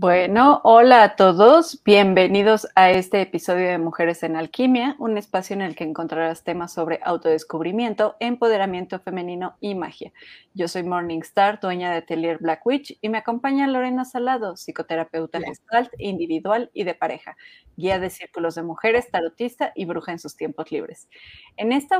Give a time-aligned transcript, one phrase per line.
[0.00, 5.60] Bueno, hola a todos, bienvenidos a este episodio de Mujeres en Alquimia, un espacio en
[5.60, 10.12] el que encontrarás temas sobre autodescubrimiento, empoderamiento femenino y magia.
[10.54, 15.90] Yo soy Morningstar, dueña de Atelier Black Witch, y me acompaña Lorena Salado, psicoterapeuta gestalt,
[15.98, 17.36] individual y de pareja,
[17.76, 21.08] guía de círculos de mujeres, tarotista y bruja en sus tiempos libres.
[21.56, 21.98] En esta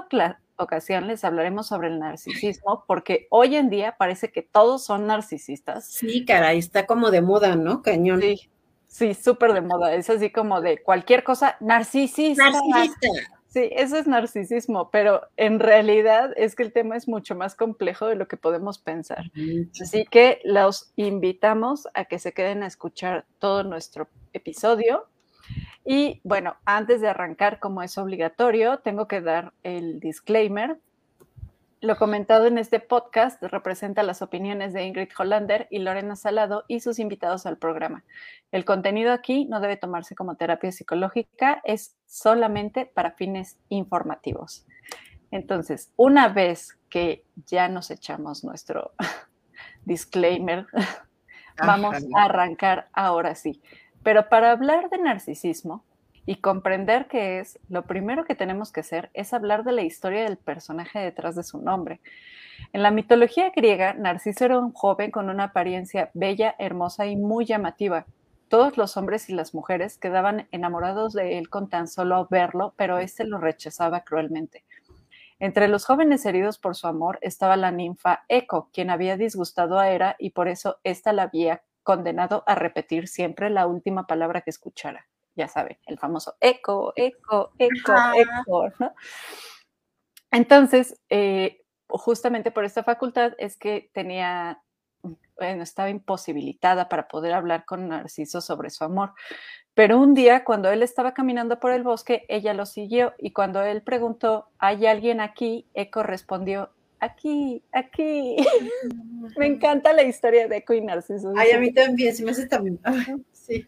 [0.58, 5.86] ocasión les hablaremos sobre el narcisismo, porque hoy en día parece que todos son narcisistas.
[5.86, 7.82] Sí, caray, está como de moda, ¿no?
[7.82, 8.20] Cañón.
[8.20, 8.50] Sí,
[8.86, 9.94] sí, súper de moda.
[9.94, 12.50] Es así como de cualquier cosa, narcisista.
[12.50, 13.08] Narcisista.
[13.48, 18.06] Sí, eso es narcisismo, pero en realidad es que el tema es mucho más complejo
[18.06, 19.30] de lo que podemos pensar.
[19.80, 25.06] Así que los invitamos a que se queden a escuchar todo nuestro episodio
[25.84, 30.78] y bueno, antes de arrancar, como es obligatorio, tengo que dar el disclaimer.
[31.80, 36.80] Lo comentado en este podcast representa las opiniones de Ingrid Hollander y Lorena Salado y
[36.80, 38.04] sus invitados al programa.
[38.50, 44.66] El contenido aquí no debe tomarse como terapia psicológica, es solamente para fines informativos.
[45.30, 48.92] Entonces, una vez que ya nos echamos nuestro
[49.84, 50.66] disclaimer,
[51.64, 53.62] vamos a arrancar ahora sí.
[54.08, 55.84] Pero para hablar de narcisismo
[56.24, 60.22] y comprender qué es, lo primero que tenemos que hacer es hablar de la historia
[60.24, 62.00] del personaje detrás de su nombre.
[62.72, 67.44] En la mitología griega, Narciso era un joven con una apariencia bella, hermosa y muy
[67.44, 68.06] llamativa.
[68.48, 72.96] Todos los hombres y las mujeres quedaban enamorados de él con tan solo verlo, pero
[72.96, 74.64] éste lo rechazaba cruelmente.
[75.38, 79.90] Entre los jóvenes heridos por su amor estaba la ninfa Eco, quien había disgustado a
[79.90, 84.50] Hera y por eso ésta la había condenado a repetir siempre la última palabra que
[84.50, 85.08] escuchara.
[85.34, 88.92] Ya sabe, el famoso eco, eco, eco, eco, ¿no?
[90.30, 94.62] Entonces, eh, justamente por esta facultad es que tenía,
[95.38, 99.14] bueno, estaba imposibilitada para poder hablar con Narciso sobre su amor.
[99.72, 103.62] Pero un día, cuando él estaba caminando por el bosque, ella lo siguió y cuando
[103.62, 105.70] él preguntó, ¿hay alguien aquí?
[105.72, 106.68] Eco respondió,
[107.00, 108.36] aquí, aquí.
[109.36, 111.32] me encanta la historia de Eco y Narciso.
[111.36, 112.80] Ay, a mí también, se me hace también.
[113.32, 113.66] sí.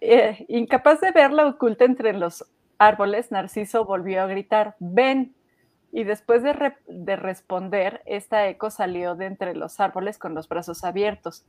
[0.00, 2.44] Eh, incapaz de verla oculta entre los
[2.78, 5.34] árboles, Narciso volvió a gritar, ven.
[5.90, 10.84] Y después de, de responder, esta Eco salió de entre los árboles con los brazos
[10.84, 11.46] abiertos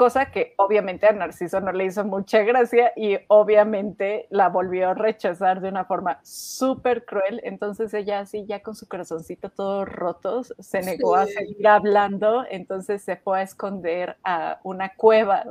[0.00, 4.94] cosa que obviamente a Narciso no le hizo mucha gracia y obviamente la volvió a
[4.94, 7.38] rechazar de una forma súper cruel.
[7.44, 13.02] Entonces ella así ya con su corazoncito todo roto se negó a seguir hablando, entonces
[13.02, 15.44] se fue a esconder a una cueva.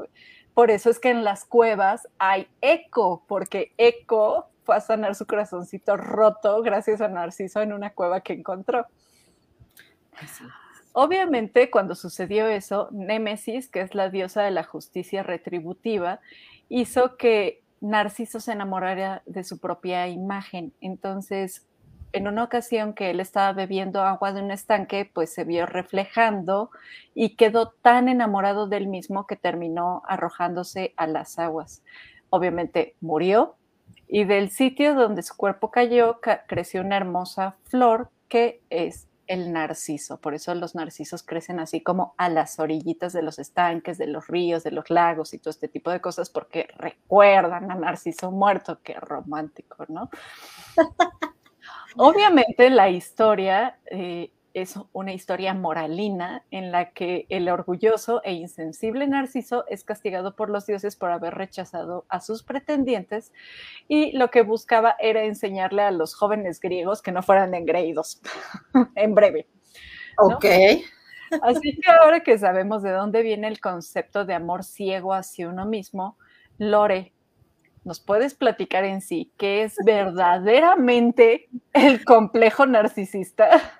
[0.55, 5.27] Por eso es que en las cuevas hay eco, porque eco fue a sanar su
[5.27, 8.87] corazoncito roto gracias a Narciso en una cueva que encontró.
[10.19, 10.43] Así.
[10.93, 16.19] Obviamente, cuando sucedió eso, Némesis, que es la diosa de la justicia retributiva,
[16.67, 20.73] hizo que Narciso se enamorara de su propia imagen.
[20.81, 21.67] Entonces,
[22.11, 26.71] en una ocasión que él estaba bebiendo agua de un estanque, pues se vio reflejando
[27.13, 31.83] y quedó tan enamorado del mismo que terminó arrojándose a las aguas.
[32.29, 33.55] Obviamente murió
[34.07, 40.19] y del sitio donde su cuerpo cayó creció una hermosa flor que es el narciso.
[40.19, 44.27] Por eso los narcisos crecen así como a las orillitas de los estanques, de los
[44.27, 48.79] ríos, de los lagos y todo este tipo de cosas porque recuerdan a Narciso muerto.
[48.83, 50.09] Qué romántico, ¿no?
[51.95, 59.07] Obviamente la historia eh, es una historia moralina en la que el orgulloso e insensible
[59.07, 63.31] Narciso es castigado por los dioses por haber rechazado a sus pretendientes
[63.87, 68.21] y lo que buscaba era enseñarle a los jóvenes griegos que no fueran engreídos,
[68.95, 69.47] en breve.
[70.17, 70.45] Ok.
[71.41, 75.65] Así que ahora que sabemos de dónde viene el concepto de amor ciego hacia uno
[75.65, 76.17] mismo,
[76.57, 77.13] Lore,
[77.83, 83.78] ¿nos puedes platicar en sí qué es verdaderamente el complejo narcisista?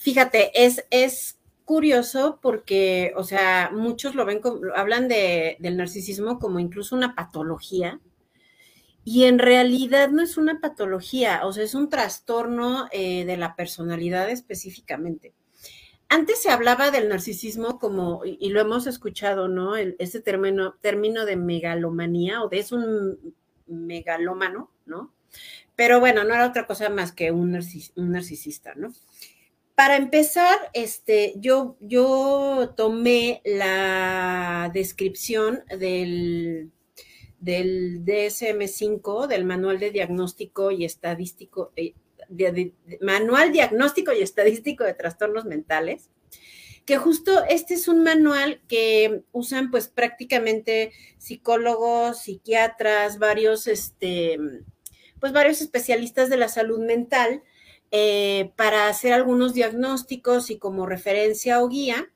[0.00, 6.38] Fíjate, es, es curioso porque, o sea, muchos lo ven, como, hablan de, del narcisismo
[6.38, 8.00] como incluso una patología,
[9.04, 13.56] y en realidad no es una patología, o sea, es un trastorno eh, de la
[13.56, 15.34] personalidad específicamente.
[16.08, 19.76] Antes se hablaba del narcisismo como, y, lo hemos escuchado, ¿no?
[19.76, 23.34] El, ese término, término de megalomanía o de es un
[23.66, 25.12] megalómano, ¿no?
[25.76, 27.60] Pero bueno, no era otra cosa más que un,
[27.96, 28.94] un narcisista, ¿no?
[29.80, 36.70] Para empezar, este, yo, yo tomé la descripción del,
[37.38, 41.94] del DSM5, del Manual de Diagnóstico y Estadístico, eh,
[43.00, 46.10] Manual Diagnóstico y Estadístico de Trastornos Mentales,
[46.84, 54.38] que justo este es un manual que usan pues prácticamente psicólogos, psiquiatras, varios, este,
[55.20, 57.42] pues varios especialistas de la salud mental
[57.92, 62.08] eh, para hacer algunos diagnósticos y como referencia o guía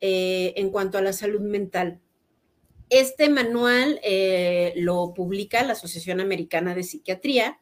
[0.00, 2.00] eh, en cuanto a la salud mental.
[2.88, 7.60] Este manual eh, lo publica la Asociación Americana de Psiquiatría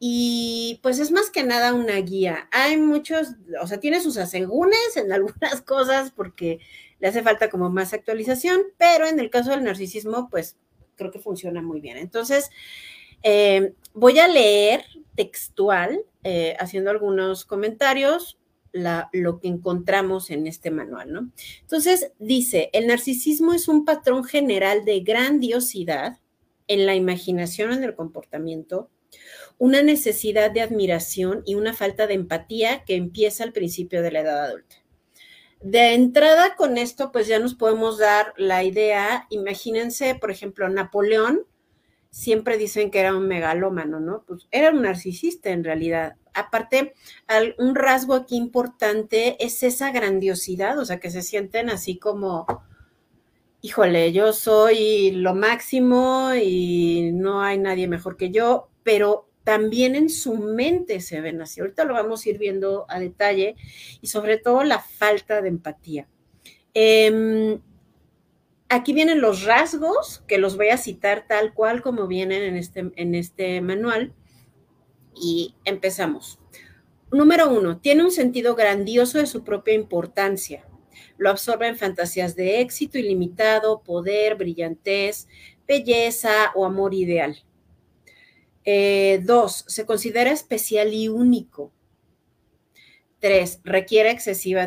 [0.00, 2.48] y pues es más que nada una guía.
[2.50, 6.58] Hay muchos, o sea, tiene sus asegúnes en algunas cosas porque
[6.98, 10.56] le hace falta como más actualización, pero en el caso del narcisismo, pues
[10.96, 11.98] creo que funciona muy bien.
[11.98, 12.50] Entonces,
[13.94, 14.84] voy a leer
[15.20, 18.38] textual, eh, haciendo algunos comentarios,
[18.72, 21.30] lo que encontramos en este manual, ¿no?
[21.60, 26.20] Entonces, dice, el narcisismo es un patrón general de grandiosidad
[26.68, 28.88] en la imaginación, en el comportamiento,
[29.58, 34.20] una necesidad de admiración y una falta de empatía que empieza al principio de la
[34.20, 34.76] edad adulta.
[35.60, 41.44] De entrada con esto, pues ya nos podemos dar la idea, imagínense, por ejemplo, Napoleón,
[42.10, 44.24] siempre dicen que era un megalómano, ¿no?
[44.26, 46.94] Pues era un narcisista en realidad aparte,
[47.58, 52.46] un rasgo aquí importante es esa grandiosidad, o sea, que se sienten así como,
[53.62, 60.10] híjole, yo soy lo máximo y no hay nadie mejor que yo, pero también en
[60.10, 61.60] su mente se ven así.
[61.60, 63.56] Ahorita lo vamos a ir viendo a detalle
[64.00, 66.08] y sobre todo la falta de empatía.
[66.74, 67.60] Em,
[68.70, 72.90] aquí vienen los rasgos que los voy a citar tal cual como vienen en este,
[72.94, 74.14] en este manual
[75.14, 76.38] y empezamos.
[77.10, 80.64] Número uno, tiene un sentido grandioso de su propia importancia.
[81.18, 85.26] Lo absorbe en fantasías de éxito ilimitado, poder, brillantez,
[85.66, 87.44] belleza o amor ideal.
[88.64, 91.72] Eh, dos, se considera especial y único.
[93.18, 94.66] Tres, requiere excesiva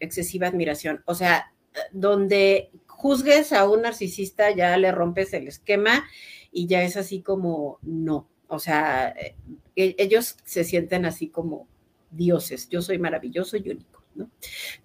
[0.00, 1.02] excesiva admiración.
[1.06, 1.52] O sea,
[1.92, 2.70] donde
[3.06, 6.04] juzgues a un narcisista ya le rompes el esquema
[6.50, 8.28] y ya es así como no.
[8.48, 9.36] O sea, eh,
[9.76, 11.68] e, ellos se sienten así como
[12.10, 14.02] dioses, yo soy maravilloso y único.
[14.16, 14.28] ¿no?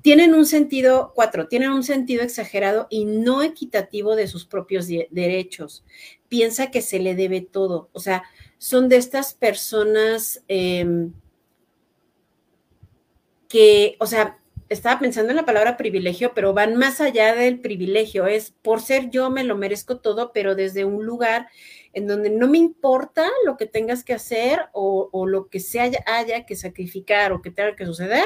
[0.03, 5.83] Tienen un sentido, cuatro, tienen un sentido exagerado y no equitativo de sus propios derechos.
[6.27, 7.89] Piensa que se le debe todo.
[7.93, 8.23] O sea,
[8.59, 11.13] son de estas personas em,
[13.47, 14.40] que, o sea,
[14.71, 18.25] estaba pensando en la palabra privilegio, pero van más allá del privilegio.
[18.25, 21.47] Es por ser yo me lo merezco todo, pero desde un lugar
[21.91, 26.01] en donde no me importa lo que tengas que hacer o, lo que se haya,
[26.07, 28.23] haya, que sacrificar o que tenga que suceder.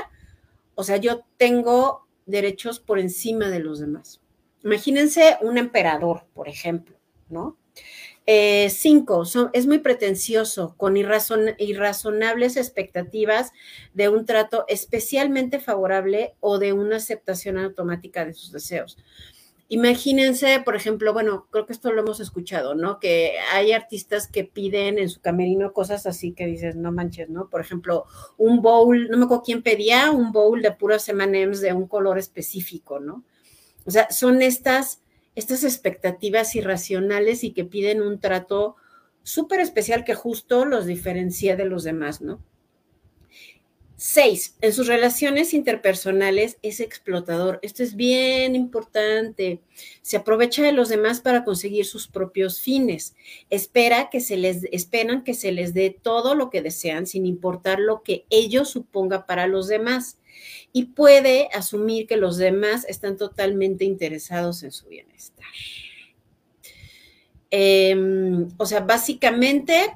[0.75, 4.21] O sea, yo tengo derechos por encima de los demás.
[4.63, 6.95] Imagínense un emperador, por ejemplo,
[7.27, 7.57] ¿no?
[8.27, 9.23] Eh, cinco,
[9.53, 13.51] es muy pretencioso, con irrazonables expectativas
[13.93, 18.97] de un trato especialmente favorable o de una aceptación automática de sus deseos.
[19.67, 22.99] Imagínense, por ejemplo, bueno, creo que esto lo hemos escuchado, ¿no?
[22.99, 27.49] Que hay artistas que piden en su camerino cosas así que dices, no manches, ¿no?
[27.49, 28.05] Por ejemplo,
[28.37, 32.19] un bowl, no me acuerdo quién pedía, un bowl de puros M&M's de un color
[32.19, 33.23] específico, ¿no?
[33.85, 35.01] O sea, son estas,
[35.35, 38.75] estas expectativas irracionales y que piden un trato
[39.23, 42.41] súper especial que justo los diferencia de los demás, ¿no?
[43.97, 47.59] Seis, en sus relaciones interpersonales es explotador.
[47.61, 49.61] Esto es bien importante.
[50.01, 53.15] Se aprovecha de los demás para conseguir sus propios fines.
[53.49, 57.79] Espera que se les, esperan que se les dé todo lo que desean sin importar
[57.79, 60.17] lo que ello suponga para los demás.
[60.71, 65.45] Y puede asumir que los demás están totalmente interesados en su bienestar.
[67.51, 69.93] Em, o sea, básicamente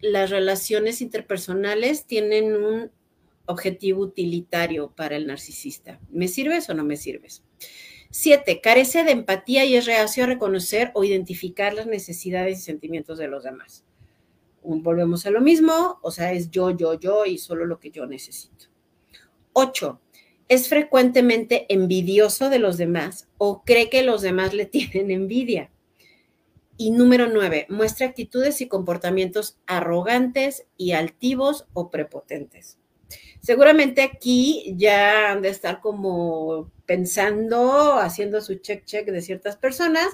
[0.00, 2.90] las relaciones interpersonales tienen un
[3.46, 6.00] objetivo utilitario para el narcisista.
[6.10, 7.42] ¿Me sirves o no me sirves?
[8.10, 13.18] Siete, carece de empatía y es reacio a reconocer o identificar las necesidades y sentimientos
[13.18, 13.84] de los demás.
[14.62, 18.06] Volvemos a lo mismo, o sea, es yo, yo, yo y solo lo que yo
[18.06, 18.66] necesito.
[19.62, 20.00] Ocho,
[20.48, 25.70] es frecuentemente envidioso de los demás o cree que los demás le tienen envidia.
[26.78, 32.78] Y número nueve, muestra actitudes y comportamientos arrogantes y altivos o prepotentes.
[33.42, 40.08] Seguramente aquí ya han de estar como pensando, haciendo su check check de ciertas personas,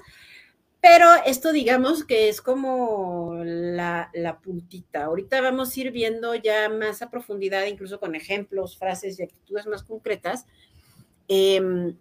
[0.89, 5.07] pero esto digamos que es como la, puntita.
[5.07, 9.67] Ahorita vamos a ir viendo ya más a profundidad, incluso con ejemplos, frases y actitudes
[9.67, 10.47] más concretas,
[11.27, 11.97] que,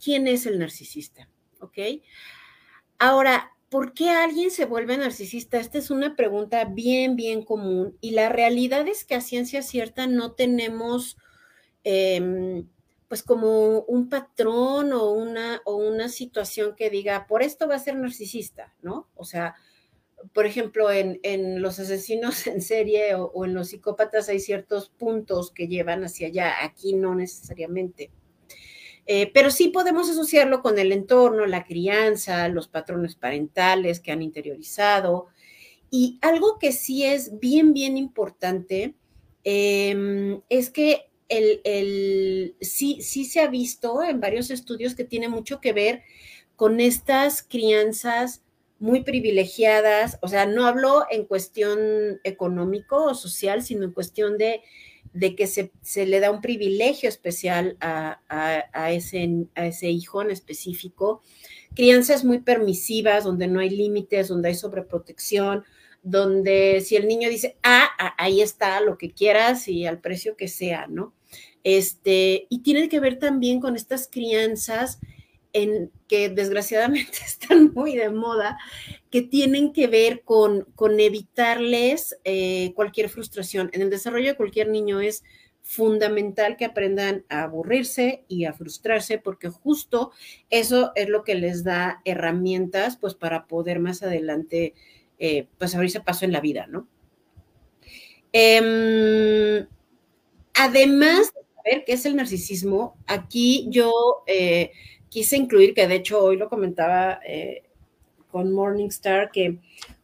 [0.00, 1.78] quién es el narcisista, ¿ok?
[3.00, 5.58] Ahora, ¿por qué alguien se vuelve narcisista?
[5.58, 10.06] Esta es una pregunta bien, bien común y la realidad es que a ciencia cierta
[10.06, 11.16] no tenemos
[11.82, 12.68] em,
[13.08, 17.80] pues como un patrón o una, o una situación que diga, por esto va a
[17.80, 19.08] ser narcisista, ¿no?
[19.16, 19.54] O sea,
[20.32, 25.68] por ejemplo, en, los asesinos en serie o, en los psicópatas hay ciertos puntos que
[25.68, 28.10] llevan hacia allá, aquí no necesariamente.
[29.06, 34.20] Eh, pero sí podemos asociarlo con el entorno, la crianza, los patrones parentales que han
[34.20, 35.28] interiorizado.
[35.90, 38.94] Y algo que sí es bien, bien importante
[39.44, 45.60] em, es que el, sí, sí se ha visto en varios estudios que tiene mucho
[45.60, 46.02] que ver
[46.56, 48.42] con estas crianzas
[48.80, 54.62] muy privilegiadas, o sea, no hablo en cuestión económico o social, sino en cuestión de,
[55.12, 55.70] de que se,
[56.06, 58.20] le da un privilegio especial a,
[58.92, 61.22] ese, a ese hijo en específico.
[61.74, 65.64] Crianzas muy permisivas, donde no hay límites, donde hay sobreprotección,
[66.02, 70.48] donde si el niño dice, ah, ahí está, lo que quieras y al precio que
[70.48, 71.14] sea, ¿no?
[71.70, 75.00] Este, y tiene que ver también con estas crianzas
[76.08, 78.56] que desgraciadamente están muy de moda,
[79.10, 83.68] que tienen que ver con, con evitarles eh, cualquier frustración.
[83.74, 85.24] En el desarrollo de cualquier niño es
[85.60, 90.12] fundamental que aprendan a aburrirse y a frustrarse, porque justo
[90.48, 94.72] eso es lo que les da herramientas, pues, para poder más adelante,
[95.18, 96.88] eh, pues, abrirse paso en la vida, ¿no?
[98.32, 99.66] Em,
[100.54, 101.34] además
[101.70, 103.92] ver qué es el narcisismo, aquí yo
[104.26, 104.72] eh,
[105.08, 107.62] quise incluir, que de hecho hoy lo comentaba eh,
[108.30, 109.58] con Morningstar, que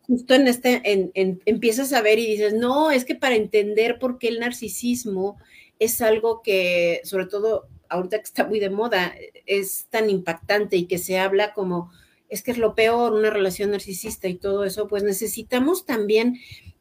[0.06, 4.18] justo en este, en, empiezas a ver y dices, no, es que para entender por
[4.18, 5.38] qué el narcisismo
[5.78, 9.14] es algo que, sobre todo ahorita que está muy de moda,
[9.46, 11.90] es tan impactante y que se habla como,
[12.28, 16.38] es que es lo peor, una relación narcisista y todo eso, pues necesitamos también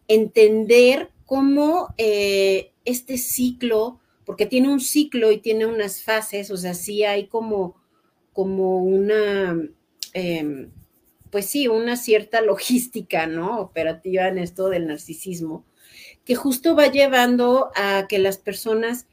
[0.08, 6.74] entender cómo eh, este ciclo porque tiene un ciclo y tiene unas fases, o sea,
[6.74, 7.76] sí hay como,
[8.32, 9.58] como una,
[10.14, 10.72] em,
[11.30, 13.60] pues sí, una cierta logística, ¿no?
[13.60, 15.66] Operativa en esto del narcisismo,
[16.26, 19.08] que justo va llevando a que las personas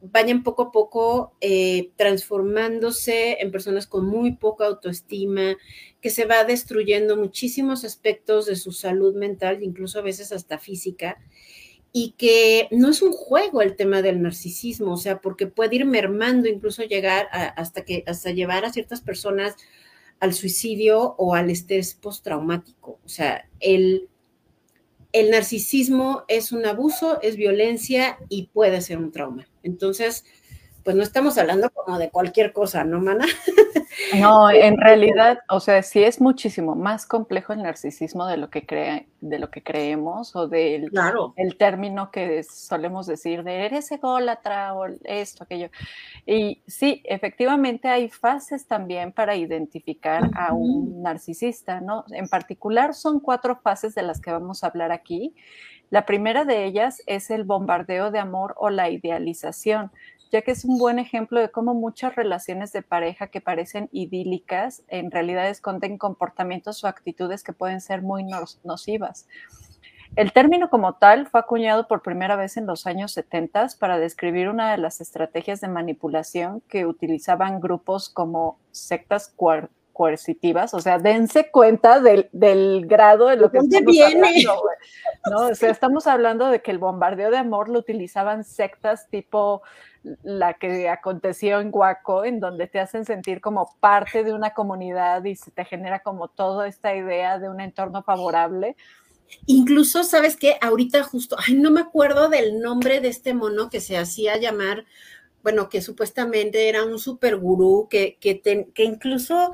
[0.00, 5.56] vayan poco a poco eh, transformándose en personas con muy poca autoestima,
[6.00, 11.18] que se va destruyendo muchísimos aspectos de su salud mental, incluso a veces hasta física,
[11.92, 15.84] y que no es un juego el tema del narcisismo, o sea, porque puede ir
[15.84, 19.56] mermando, incluso llegar hasta que hasta llevar a ciertas personas
[20.20, 22.98] al suicidio o al estrés postraumático.
[23.04, 24.08] O sea, el,
[25.12, 29.48] el narcisismo es un abuso, es violencia y puede ser un trauma.
[29.62, 30.24] Entonces,
[30.88, 33.26] pues no estamos hablando como de cualquier cosa, ¿no, Mana?
[34.18, 38.64] No, en realidad, o sea, sí es muchísimo más complejo el narcisismo de lo que
[38.64, 40.90] cree, de lo que creemos, o del
[41.36, 45.68] el término que solemos decir de eres ególatra o esto, aquello.
[46.24, 52.04] Y sí, efectivamente hay fases también para identificar a un narcisista, ¿no?
[52.12, 55.34] En particular son cuatro fases de las que vamos a hablar aquí.
[55.90, 59.90] La primera de ellas es el bombardeo de amor o la idealización
[60.30, 64.82] ya que es un buen ejemplo de cómo muchas relaciones de pareja que parecen idílicas
[64.88, 68.24] en realidad esconden comportamientos o actitudes que pueden ser muy
[68.64, 69.26] nocivas.
[70.16, 74.48] El término como tal fue acuñado por primera vez en los años 70 para describir
[74.48, 79.32] una de las estrategias de manipulación que utilizaban grupos como sectas
[79.98, 84.28] coercitivas, o sea, dense cuenta del, grado de lo que estamos viene?
[84.28, 84.62] hablando.
[85.28, 85.46] ¿no?
[85.48, 89.60] O sea, estamos hablando de que el bombardeo de amor lo utilizaban sectas tipo
[90.22, 95.24] la que aconteció en Guaco, en donde te hacen sentir como parte de una comunidad
[95.24, 98.76] y se te genera como toda esta idea de un entorno favorable.
[99.46, 100.58] Incluso, ¿sabes qué?
[100.60, 104.84] Ahorita justo, ay, no me acuerdo del nombre de este mono que se hacía llamar,
[105.42, 109.50] bueno, que supuestamente era un super gurú, que, que, que incluso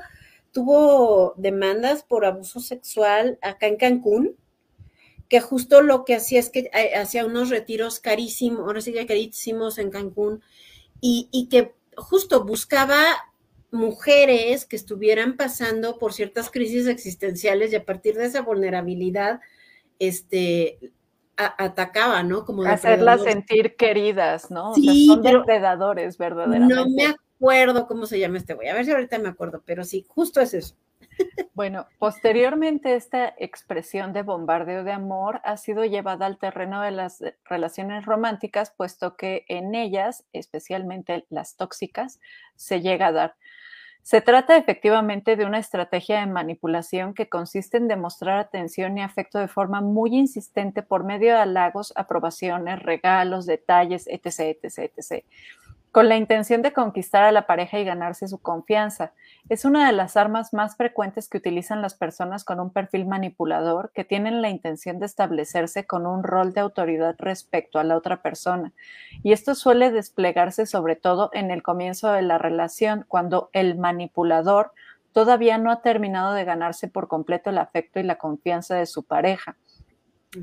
[0.55, 4.37] tuvo demandas por abuso sexual acá en Cancún
[5.27, 9.05] que justo lo que hacía es que eh, hacía unos retiros carísimos, ahora sí que
[9.05, 10.41] carísimos en Cancún,
[11.01, 13.03] y, que justo buscaba
[13.69, 19.41] mujeres que estuvieran pasando por ciertas crisis existenciales y a partir de esa vulnerabilidad,
[19.99, 20.79] este,
[21.35, 22.45] atacaba, ¿no?
[22.45, 24.73] Como Hacerlas sentir queridas, ¿no?
[24.73, 26.73] Sí, son depredadores, verdaderamente.
[26.73, 29.83] No me acuerdo cómo se llama este güey, a ver si ahorita me acuerdo, pero
[29.83, 30.75] sí, justo es eso.
[31.53, 37.23] Bueno, posteriormente esta expresión de bombardeo de amor ha sido llevada al terreno de las
[37.45, 42.19] relaciones románticas, puesto que en ellas, especialmente las tóxicas,
[42.55, 43.35] se llega a dar.
[44.01, 49.39] Se trata efectivamente de una estrategia de manipulación que consiste en demostrar atención y afecto
[49.39, 55.25] de forma muy insistente por medio de halagos, aprobaciones, regalos, detalles, etc., etc., etc.
[55.95, 59.13] con la intención de conquistar a la pareja y ganarse su confianza.
[59.47, 63.93] Es una de las armas más frecuentes que utilizan las personas con un perfil manipulador
[63.93, 68.21] que tienen la intención de establecerse con un rol de autoridad respecto a la otra
[68.21, 68.73] persona.
[69.23, 74.73] Y esto suele desplegarse sobre todo en el comienzo de la relación, cuando el manipulador
[75.13, 79.03] todavía no ha terminado de ganarse por completo el afecto y la confianza de su
[79.03, 79.55] pareja.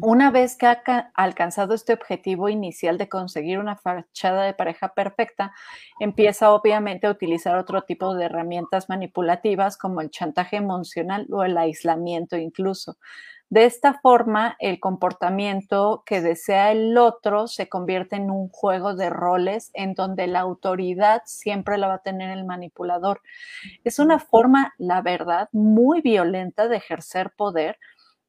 [0.01, 0.83] Una vez que ha
[1.15, 5.53] alcanzado este objetivo inicial de conseguir una fachada de pareja perfecta,
[6.01, 11.59] empieza obviamente a utilizar otro tipo de herramientas manipulativas como el chantaje emocional o el
[11.59, 12.97] aislamiento incluso.
[13.53, 19.11] De esta forma, el comportamiento que desea el otro se convierte en un juego de
[19.11, 23.21] roles en donde la autoridad siempre la va a tener el manipulador.
[23.85, 27.79] Es una forma, la verdad, muy violenta de ejercer poder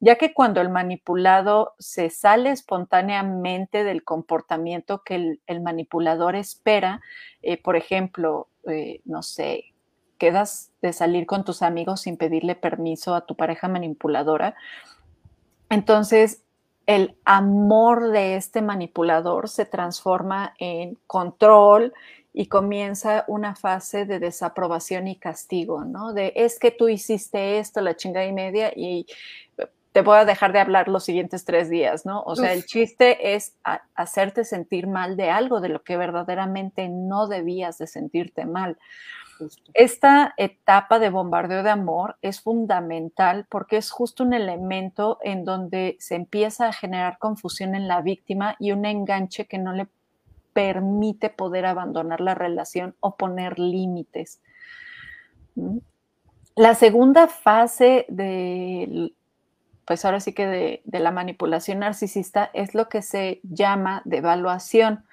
[0.04, 7.00] ya que cuando el manipulado se sale espontáneamente del comportamiento que el, manipulador espera,
[7.42, 9.72] eh, por ejemplo, eh, no sé,
[10.18, 14.56] quedas de salir con tus amigos sin pedirle permiso a tu pareja manipuladora,
[15.70, 16.44] entonces
[16.86, 21.94] el amor de este manipulador se transforma en control
[22.34, 26.12] y comienza una fase de desaprobación y castigo, ¿no?
[26.12, 29.06] De es que tú hiciste esto, la chingada y media, y
[29.94, 32.24] te voy a dejar de hablar los siguientes tres días, ¿no?
[32.24, 33.56] O sea, el chiste es
[33.94, 38.80] hacerte sentir mal de algo, de lo que verdaderamente no debías de sentirte mal.
[39.76, 45.96] Esta etapa de bombardeo de amor es fundamental porque es justo un elemento en donde
[46.00, 49.88] se empieza a generar confusión en la víctima y un enganche que no le
[50.54, 54.42] permite poder abandonar la relación o poner límites.
[55.54, 55.78] ¿Mm?
[56.56, 59.14] La segunda fase de
[59.86, 65.06] pues ahora sí que de, la manipulación narcisista es lo que se llama devaluación.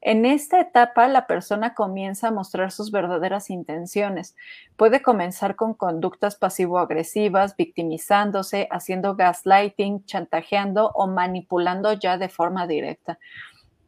[0.00, 4.34] En esta etapa, la persona comienza a mostrar sus verdaderas intenciones.
[4.76, 13.20] Puede comenzar con conductas pasivo-agresivas, victimizándose, haciendo gaslighting, chantajeando o manipulando ya de forma directa.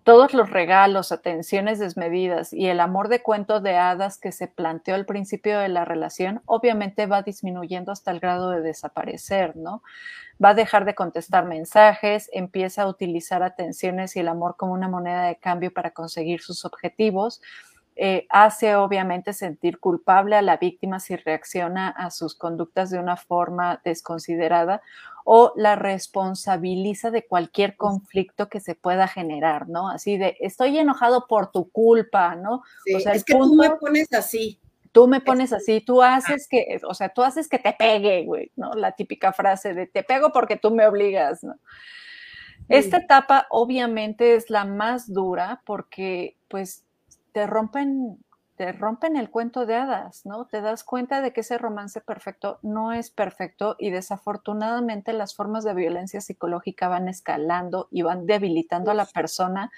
[0.05, 4.95] Todos los regalos, atenciones desmedidas y el amor de cuento de hadas que se planteó
[4.95, 9.83] al principio de la relación, obviamente va disminuyendo hasta el grado de desaparecer, ¿no?
[10.45, 14.89] Va a dejar de contestar mensajes, empieza a utilizar atenciones y el amor como una
[14.89, 17.41] moneda de cambio para conseguir sus objetivos
[17.97, 23.17] eh, hace obviamente sentir culpable a la víctima si reacciona a sus conductas de una
[23.17, 24.83] forma desconsiderada
[25.25, 29.89] o la responsabiliza de cualquier conflicto que se pueda generar, ¿no?
[29.89, 32.63] Así de, estoy enojado por tu culpa, ¿no?
[32.95, 34.61] o sea, es que tú me pones así.
[34.93, 38.53] Tú me pones así, tú haces que, o sea, tú haces que te pegue, güey,
[38.55, 38.75] ¿no?
[38.75, 41.57] La típica frase de te pego porque tú me obligas, ¿no?
[42.69, 46.85] Esta etapa obviamente es la más dura porque pues
[47.33, 48.19] te rompen,
[48.57, 50.47] te rompen el cuento de hadas, ¿no?
[50.47, 55.65] Te das cuenta de que ese romance perfecto no es perfecto y desafortunadamente las formas
[55.65, 59.73] de violencia psicológica van escalando y van debilitando a la persona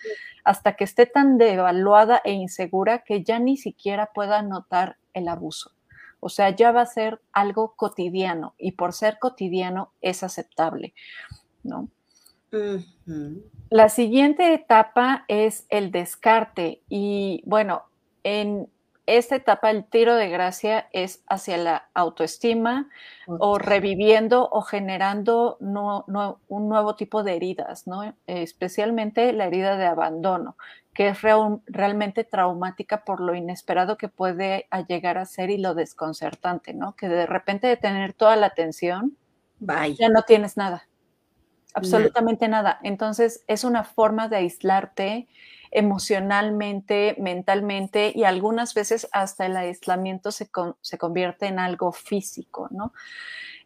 [0.45, 5.73] hasta que esté tan devaluada e insegura que ya ni siquiera pueda notar el abuso.
[6.21, 10.93] O sea, ya va a ser algo cotidiano y por ser cotidiano es aceptable,
[11.62, 11.89] ¿no?
[13.71, 17.85] La siguiente etapa es el descarte y bueno,
[18.27, 18.69] en
[19.07, 22.89] esta etapa el tiro de gracia es hacia la autoestima
[23.29, 28.17] o reviviendo o generando un nuevo tipo de heridas, ¿no?
[28.27, 30.57] especialmente la herida de abandono,
[30.93, 36.75] que es realmente traumática por lo inesperado que puede llegar a ser y lo desconcertante,
[36.75, 36.97] ¿no?
[36.97, 39.17] que de repente de tener toda la atención,
[39.61, 40.89] ya no tienes nada
[41.77, 42.81] absolutamente nada.
[42.83, 45.29] Entonces es una forma de aislarte
[45.70, 50.48] emocionalmente, mentalmente y algunas veces hasta el aislamiento se,
[50.98, 52.92] convierte en algo físico, ¿no?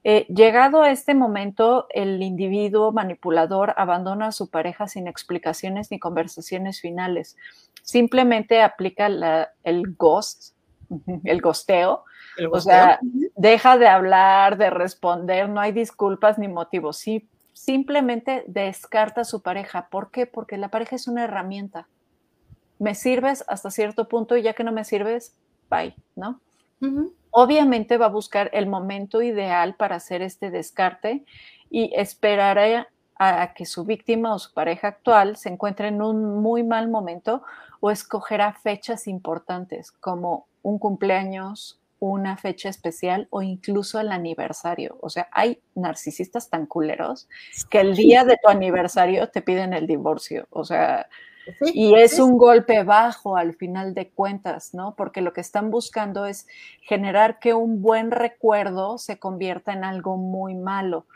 [0.02, 5.98] Eh, llegado a este momento, el individuo manipulador abandona a su pareja sin explicaciones ni
[5.98, 7.36] conversaciones finales.
[7.82, 10.54] Simplemente aplica el ghost,
[11.24, 12.04] el gosteo,
[12.50, 12.98] o sea,
[13.36, 16.98] deja de hablar, de responder, no hay disculpas ni motivos.
[16.98, 19.88] Sí, simplemente descarta a su pareja.
[19.90, 20.26] ¿Por qué?
[20.26, 21.88] Porque la pareja es una herramienta.
[22.78, 25.34] Me sirves hasta cierto punto y ya que no me sirves,
[25.68, 26.40] bye, ¿no?
[27.30, 31.24] Obviamente va a buscar el momento ideal para hacer este descarte
[31.68, 36.62] y esperará a que su víctima o su pareja actual se encuentre en un muy
[36.62, 37.42] mal momento
[37.80, 44.98] o escogerá fechas importantes como un cumpleaños, una fecha especial o incluso el aniversario.
[45.00, 47.28] O sea, hay narcisistas tan culeros
[47.70, 50.48] que el día de tu aniversario te piden el divorcio.
[50.50, 51.06] O sea,
[51.60, 54.94] y es un golpe bajo al final de cuentas, ¿no?
[54.94, 56.46] Porque lo que están buscando es
[56.82, 61.06] generar que un buen recuerdo se convierta en algo muy malo.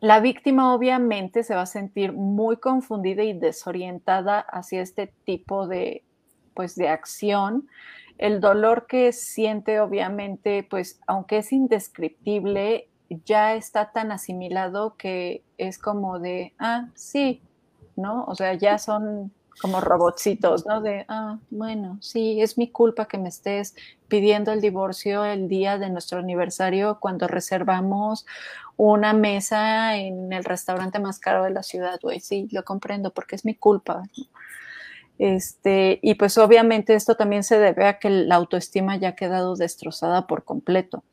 [0.00, 6.02] La víctima obviamente se va a sentir muy confundida y desorientada hacia este tipo de,
[6.54, 7.68] pues, de acción.
[8.18, 12.88] El dolor que siente obviamente, pues, aunque es indescriptible,
[13.24, 17.42] ya está tan asimilado que es como de, ah, sí,
[17.96, 18.24] ¿no?
[18.24, 20.80] O sea, ya son como robotcitos, ¿no?
[20.80, 23.74] De, ah, bueno, sí, es mi culpa que me estés
[24.08, 28.26] pidiendo el divorcio el día de nuestro aniversario cuando reservamos
[28.76, 32.20] una mesa en el restaurante más caro de la ciudad, güey.
[32.20, 34.02] Sí, lo comprendo porque es mi culpa.
[35.18, 39.54] Este, y pues obviamente esto también se debe a que la autoestima ya ha quedado
[39.54, 41.04] destrozada por completo.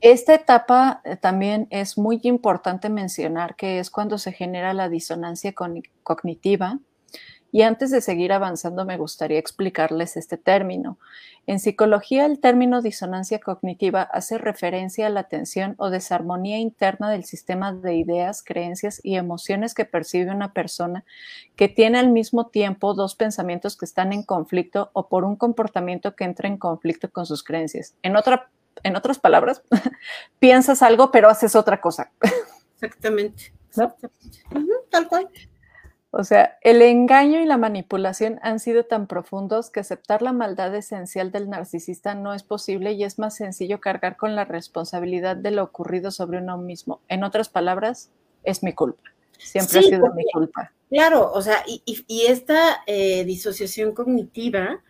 [0.00, 5.54] Esta etapa eh, también es muy importante mencionar que es cuando se genera la disonancia
[6.02, 6.80] cognitiva,
[7.52, 10.98] y antes de seguir avanzando, me gustaría explicarles este término.
[11.46, 17.24] En psicología, el término disonancia cognitiva hace referencia a la tensión o desarmonía interna del
[17.24, 21.04] sistema de ideas, creencias y emociones que percibe una persona
[21.54, 26.16] que tiene al mismo tiempo dos pensamientos que están en conflicto o por un comportamiento
[26.16, 27.94] que entra en conflicto con sus creencias.
[28.02, 28.50] En, otra,
[28.82, 29.62] en otras palabras,
[30.38, 32.12] piensas algo pero haces otra cosa.
[32.76, 33.52] Exactamente.
[34.90, 35.28] tal cual.
[36.14, 40.74] O sea, el engaño y la manipulación han sido tan profundos que aceptar la maldad
[40.74, 45.52] esencial del narcisista no es posible y es más sencillo cargar con la responsabilidad de
[45.52, 47.00] lo ocurrido sobre uno mismo.
[47.08, 48.10] En otras palabras,
[48.44, 49.02] es mi culpa.
[49.38, 50.70] Siempre ha sido mi culpa.
[50.90, 54.82] Claro, o sea, y, esta eh, disociación cognitiva,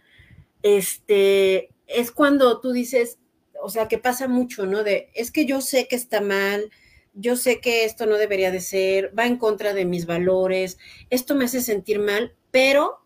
[0.65, 3.19] este, es cuando tú dices,
[3.63, 4.83] o sea, que pasa mucho, ¿no?
[4.83, 6.69] De, es que yo sé que está mal,
[7.15, 10.79] yo sé que esto no debería de ser, va en contra de mis valores,
[11.11, 13.01] esto me hace sentir mal, pero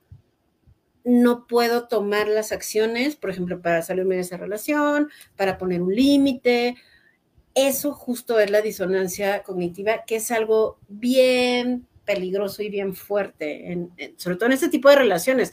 [1.05, 5.95] no puedo tomar las acciones, por ejemplo, para salirme de esa relación, para poner un
[5.95, 6.77] límite.
[7.55, 14.37] Eso justo es la disonancia cognitiva, que es algo bien peligroso y bien fuerte, sobre
[14.37, 15.53] todo en este tipo de relaciones,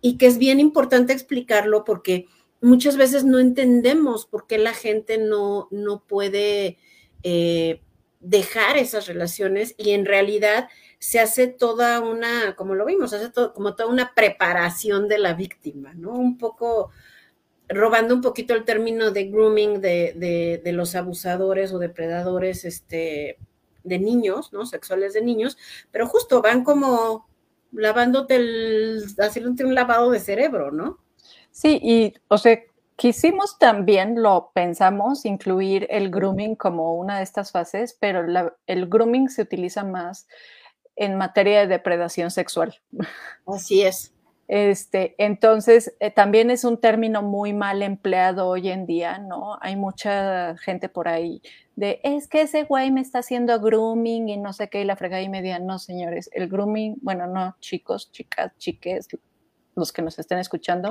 [0.00, 2.26] y que es bien importante explicarlo porque
[2.60, 6.78] muchas veces no entendemos por qué la gente no, no puede
[7.22, 7.82] eh,
[8.26, 13.52] dejar esas relaciones y en realidad se hace toda una, como lo vimos, hace todo,
[13.52, 16.12] como toda una preparación de la víctima, ¿no?
[16.12, 16.90] Un poco
[17.68, 23.38] robando un poquito el término de grooming de, de, los abusadores o depredadores este,
[23.84, 24.66] de niños, ¿no?
[24.66, 25.56] Sexuales de niños,
[25.92, 27.28] pero justo van como
[27.72, 30.98] lavándote el, haciéndote un lavado de cerebro, ¿no?
[31.52, 32.60] Sí, y, o sea,
[32.96, 38.24] Quisimos también, lo pensamos, incluir el grooming como una de estas fases, pero
[38.66, 40.26] el grooming se utiliza más
[40.96, 42.74] en materia de depredación sexual.
[43.46, 44.12] Así es.
[44.48, 49.58] Este, entonces, eh, también es un término muy mal empleado hoy en día, ¿no?
[49.60, 51.42] Hay mucha gente por ahí
[51.74, 54.96] de, es que ese güey me está haciendo grooming y no sé qué, y la
[54.96, 55.58] fregada y media.
[55.58, 59.08] No, señores, el grooming, bueno, no, chicos, chicas, chiques,
[59.76, 60.90] los que nos estén escuchando,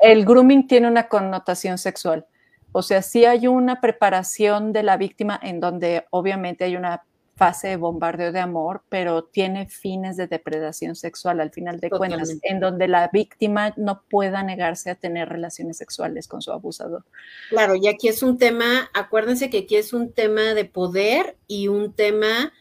[0.00, 2.26] el grooming tiene una connotación sexual.
[2.72, 7.02] O sea, sí hay una preparación de la víctima en donde obviamente hay una
[7.36, 12.34] fase de bombardeo de amor, pero tiene fines de depredación sexual al final de cuentas,
[12.42, 17.04] en donde la víctima no pueda negarse a tener relaciones sexuales con su abusador.
[17.50, 21.68] Claro, y aquí es un tema, acuérdense que aquí es un tema de poder y
[21.68, 22.52] un tema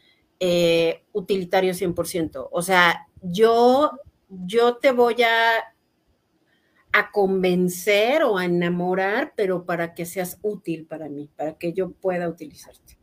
[0.41, 2.49] eh, utilitario 100%.
[2.51, 3.91] O sea, yo
[4.29, 5.73] yo te voy a,
[6.91, 11.91] a convencer o a enamorar, pero para que seas útil para mí, para que yo
[11.91, 12.97] pueda utilizarte.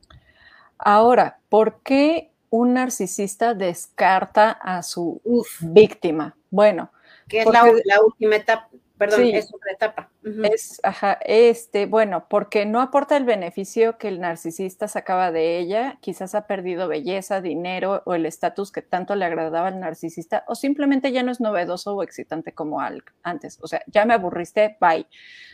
[0.79, 5.21] Ahora, ¿por qué un narcisista descarta a su
[5.61, 6.37] víctima?
[6.51, 6.91] Bueno,
[7.29, 8.69] que es la, la, última etapa,
[9.11, 10.11] Perdón, es otra etapa.
[10.45, 15.99] Es, ajá, este, bueno, porque no aporta el beneficio que el narcisista sacaba de ella,
[16.01, 20.55] quizás ha perdido belleza, dinero o el estatus que tanto le agradaba al narcisista, o
[20.55, 22.81] simplemente ya no es novedoso o excitante como
[23.23, 23.59] antes.
[23.61, 25.07] O sea, ya me aburriste, bye.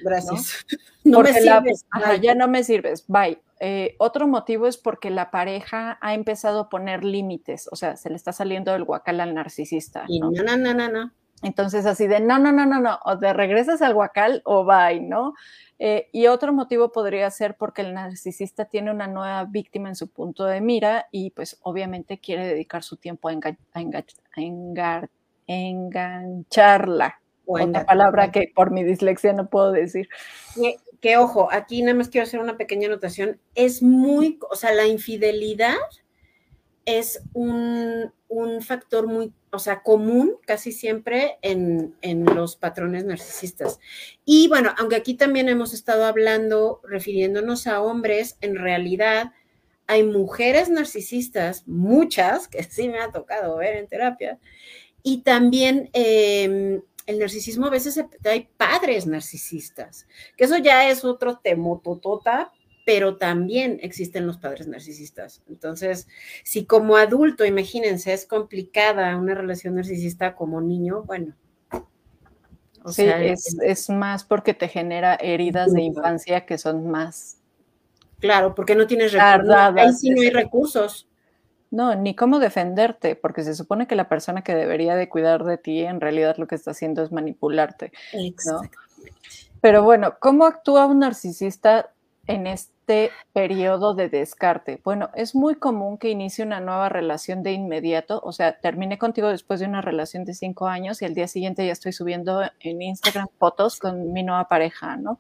[0.03, 0.67] Gracias.
[1.05, 1.87] No, me sirves.
[1.91, 3.41] ajá, ya no me sirves, bye.
[3.61, 8.11] Eh, otro motivo es porque la pareja ha empezado a poner límites, o sea, se
[8.11, 10.05] le está saliendo del guacal al narcisista.
[10.07, 11.13] Y no, no, no, no, no.
[11.43, 15.01] Entonces, así de, no, no, no, no, no, o te regresas al huacal o bye,
[15.01, 15.35] ¿no?
[15.79, 20.11] Eh, y otro motivo podría ser porque el narcisista tiene una nueva víctima en su
[20.11, 23.35] punto de mira y pues obviamente quiere dedicar su tiempo a,
[25.47, 27.21] engancharla.
[27.47, 30.09] Otra palabra que por mi dislexia no puedo decir.
[30.55, 33.41] Que, que, ojo, aquí nada más quiero hacer una pequeña anotación.
[33.55, 35.77] Es muy, o sea, la infidelidad
[36.89, 38.11] es un,
[38.63, 43.79] factor muy, o sea, común casi siempre en, en, los patrones narcisistas.
[44.25, 49.33] Y bueno, aunque aquí también hemos estado hablando, refiriéndonos a hombres, en realidad
[49.87, 54.39] hay mujeres narcisistas, muchas, que sí me ha tocado ver en terapia,
[55.03, 60.07] y también em, el narcisismo a veces hay padres narcisistas,
[60.39, 62.51] que eso ya es otro temototota,
[62.89, 65.43] pero también existen los padres narcisistas.
[65.47, 66.09] Entonces,
[66.43, 71.35] si como adulto, imagínense, es complicada una relación narcisista como niño, bueno.
[72.87, 77.37] sí, es, es, más porque te genera heridas de infancia que son más
[78.21, 79.55] Claro, porque no tienes recursos.
[79.77, 81.07] Ahí sí no hay recursos.
[81.71, 85.59] No, ni cómo defenderte, porque se supone que la persona que debería de cuidar de
[85.59, 87.93] ti en realidad lo que está haciendo es manipularte.
[89.61, 91.93] Pero bueno, ¿cómo actúa un narcisista
[92.29, 94.81] en este periodo de descarte?
[94.85, 99.29] Bueno, es muy común que inicie una nueva relación de inmediato, o sea, terminé contigo
[99.29, 102.83] después de una relación de cinco años y al día siguiente ya estoy subiendo en
[102.83, 105.19] Instagram fotos con mi nueva pareja, ¿no?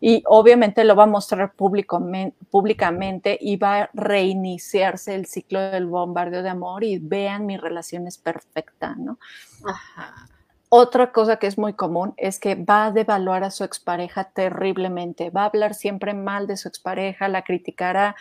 [0.00, 6.42] Y obviamente lo va a mostrar públicamente y va a reiniciarse el ciclo del bombardeo
[6.42, 9.18] de amor y vean mi relación es perfecta, ¿no?
[9.66, 10.28] Ajá.
[10.76, 15.30] Otra cosa que es muy común es que va a devaluar a su expareja terriblemente,
[15.30, 18.16] va a hablar siempre mal de su expareja, la criticará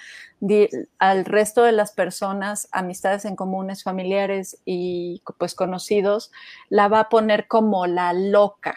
[1.00, 6.32] al resto de las personas, amistades en comunes, familiares y pues conocidos,
[6.70, 8.76] la va a poner como la loca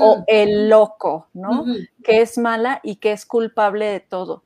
[0.00, 1.64] o el loco, ¿no?
[2.02, 4.42] Que es mala y que es culpable de todo.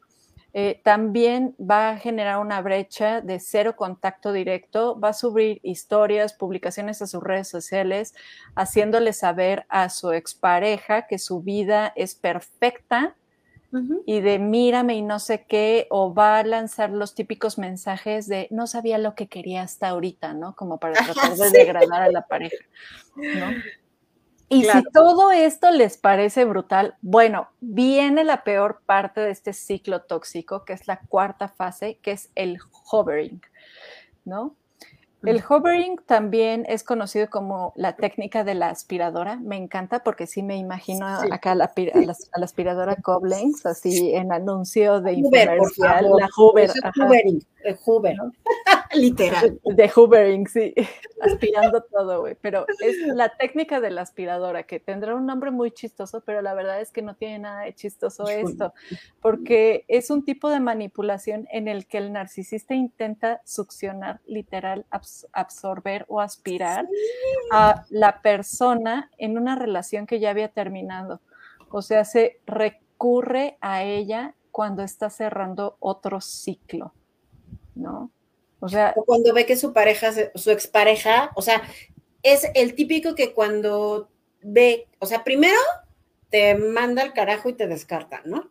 [0.58, 6.32] Eh, también va a generar una brecha de cero contacto directo, va a subir historias,
[6.32, 8.14] publicaciones a sus redes sociales,
[8.54, 13.16] haciéndole saber a su expareja que su vida es perfecta
[14.06, 18.48] y de mírame y no sé qué, o va a lanzar los típicos mensajes de
[18.50, 20.56] no sabía lo que quería hasta ahorita, ¿no?
[20.56, 22.64] Como para tratar de degradar a la pareja,
[23.14, 23.50] ¿no?
[24.48, 30.02] Y si todo esto les parece brutal, bueno, viene la peor parte de este ciclo
[30.02, 32.58] tóxico, que es la cuarta fase, que es el
[32.90, 33.40] hovering,
[34.24, 34.54] ¿no?
[35.22, 39.36] El hovering también es conocido como la técnica de la aspiradora.
[39.36, 42.00] Me encanta porque sí me imagino acá la, a,
[42.38, 46.70] la, aspiradora Koblenz, así en anuncio de infomercial, la Hoover.
[47.64, 48.16] El Hoover,
[48.94, 49.58] literal.
[49.64, 50.72] De Hoovering, sí,
[51.20, 52.36] aspirando todo, güey.
[52.40, 56.54] Pero es la técnica de la aspiradora, que tendrá un nombre muy chistoso, pero la
[56.54, 58.72] verdad es que no tiene nada de chistoso esto,
[59.20, 64.86] porque es un tipo de manipulación en el que el narcisista intenta succionar, literal,
[65.32, 66.86] absorber o aspirar
[67.50, 71.20] a la persona en una relación que ya había terminado.
[71.70, 76.92] O sea, se recurre a ella cuando está cerrando otro ciclo.
[77.76, 78.10] ¿no?
[78.58, 81.62] O sea, cuando ve que su pareja, su expareja, o sea,
[82.22, 84.08] es el típico que cuando
[84.42, 85.58] ve, o sea, primero
[86.30, 88.50] te manda al carajo y te descarta, ¿no?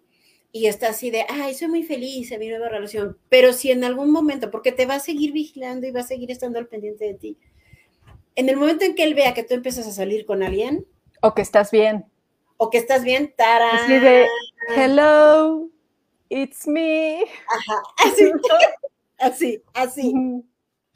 [0.55, 3.83] Y está así de, ay, soy muy feliz en mi nueva relación, pero si en
[3.83, 7.03] algún momento, porque te va a seguir vigilando y va a seguir estando al pendiente
[7.03, 7.37] de ti,
[8.35, 10.87] en el momento en que él vea que tú empiezas a salir con alguien.
[11.21, 12.05] O que estás bien.
[12.55, 13.83] O que estás bien, tara.
[13.83, 14.27] Así de,
[14.77, 15.67] hello,
[16.29, 17.25] it's me.
[17.49, 18.31] Ajá, así.
[19.17, 20.13] Así, así.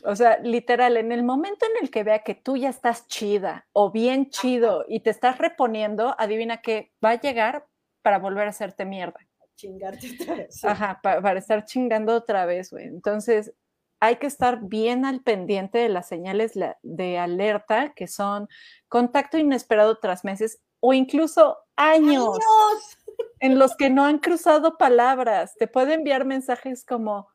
[0.03, 3.65] O sea, literal, en el momento en el que vea que tú ya estás chida
[3.71, 7.65] o bien chido y te estás reponiendo, adivina que va a llegar
[8.01, 9.19] para volver a hacerte mierda.
[9.59, 10.63] Chingarte otra vez.
[10.63, 12.85] Ajá, para, estar chingando otra vez, güey.
[12.85, 13.53] Entonces,
[13.99, 18.47] hay que estar bien al pendiente de las señales de alerta, que son
[18.87, 22.97] contacto inesperado tras meses o incluso años, años.
[23.41, 25.55] en los que no han cruzado palabras.
[25.59, 27.27] Te puede enviar mensajes como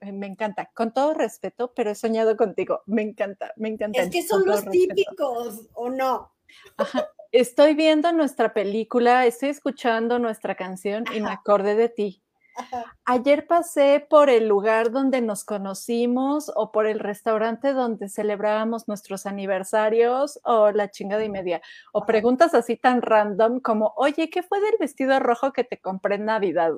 [0.00, 4.00] me encanta, con todo respeto, pero he soñado contigo, me encanta, me encanta.
[4.00, 6.32] Es que son los típicos, ¿o no?
[7.32, 12.22] Estoy viendo nuestra película, estoy escuchando nuestra canción y me acordé de ti.
[13.06, 19.24] Ayer pasé por el lugar donde nos conocimos o por el restaurante donde celebrábamos nuestros
[19.24, 21.62] aniversarios o la chingada y media.
[21.94, 26.16] O preguntas así tan random como, oye, ¿qué fue del vestido rojo que te compré
[26.16, 26.72] en Navidad,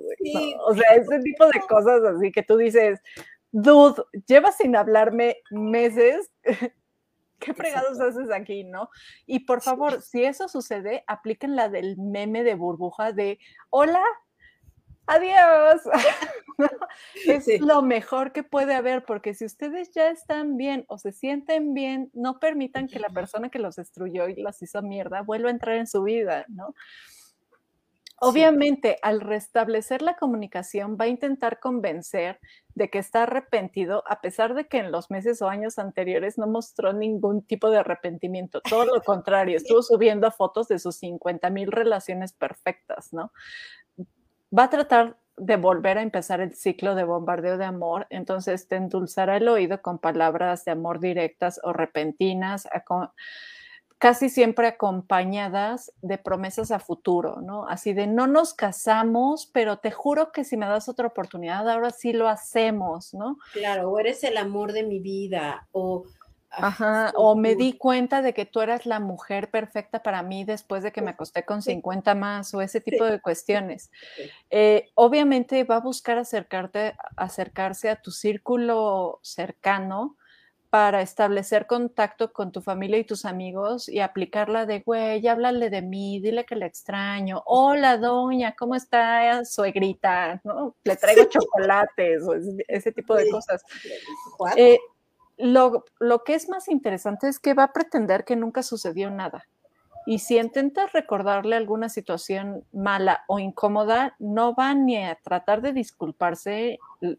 [0.66, 3.00] O sea, ese tipo de cosas así que tú dices,
[3.50, 6.30] dude, llevas sin hablarme meses.
[7.44, 8.90] ¿Qué fregados haces aquí, no?
[9.26, 13.38] Y por favor, si eso sucede, apliquen la del meme de burbuja de,
[13.70, 14.02] hola,
[15.06, 15.82] adiós.
[17.26, 21.74] es lo mejor que puede haber, porque si ustedes ya están bien o se sienten
[21.74, 25.52] bien, no permitan que la persona que los destruyó y los hizo mierda vuelva a
[25.52, 26.74] entrar en su vida, ¿no?
[28.20, 32.38] Obviamente, al restablecer la comunicación, va a intentar convencer
[32.74, 36.46] de que está arrepentido, a pesar de que en los meses o años anteriores no
[36.46, 38.60] mostró ningún tipo de arrepentimiento.
[38.60, 43.32] Todo lo contrario, estuvo subiendo fotos de sus 50 mil relaciones perfectas, ¿no?
[44.56, 48.76] Va a tratar de volver a empezar el ciclo de bombardeo de amor, entonces te
[48.76, 52.68] endulzará el oído con palabras de amor directas o repentinas,
[53.98, 57.66] casi siempre acompañadas de promesas a futuro, ¿no?
[57.68, 61.90] Así de no nos casamos, pero te juro que si me das otra oportunidad, ahora
[61.90, 63.38] sí lo hacemos, ¿no?
[63.52, 66.04] Claro, o eres el amor de mi vida, o...
[66.56, 70.84] Ajá, o me di cuenta de que tú eras la mujer perfecta para mí después
[70.84, 73.90] de que me acosté con 50 más, o ese tipo de cuestiones.
[74.50, 80.16] Eh, obviamente va a buscar acercarte, acercarse a tu círculo cercano,
[80.74, 85.82] para establecer contacto con tu familia y tus amigos y aplicarla de, güey, háblale de
[85.82, 87.44] mí, dile que le extraño.
[87.46, 90.40] Hola, doña, ¿cómo está suegrita?
[90.42, 90.74] ¿No?
[90.82, 92.34] Le traigo chocolates o
[92.66, 93.62] ese tipo de cosas.
[94.56, 94.80] Eh,
[95.36, 99.46] lo, lo que es más interesante es que va a pretender que nunca sucedió nada.
[100.06, 105.72] Y si intentas recordarle alguna situación mala o incómoda, no va ni a tratar de
[105.72, 106.78] disculparse,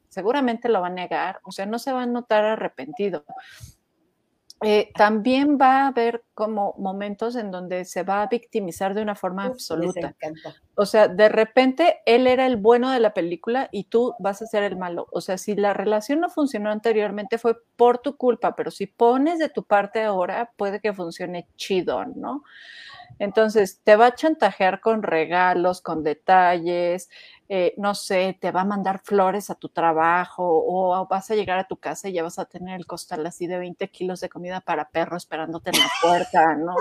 [0.10, 3.26] seguramente lo va a negar, o sea, no se va a notar arrepentido.
[4.62, 9.16] Eh, también va a haber como momentos en donde se va a victimizar de una
[9.16, 10.16] forma absoluta.
[10.76, 14.48] O sea, de repente él era el bueno de la película y tú vas a
[14.48, 15.08] ser el malo.
[15.12, 19.40] O sea, si la relación no funcionó anteriormente fue por tu culpa, pero si pones
[19.40, 22.44] de tu parte ahora, puede que funcione chido, ¿no?
[23.20, 27.10] Entonces, te va a chantajear con regalos, con detalles,
[27.48, 31.60] eh, no sé, te va a mandar flores a tu trabajo o vas a llegar
[31.60, 34.30] a tu casa y ya vas a tener el costal así de 20 kilos de
[34.30, 36.76] comida para perro esperándote en la puerta, ¿no?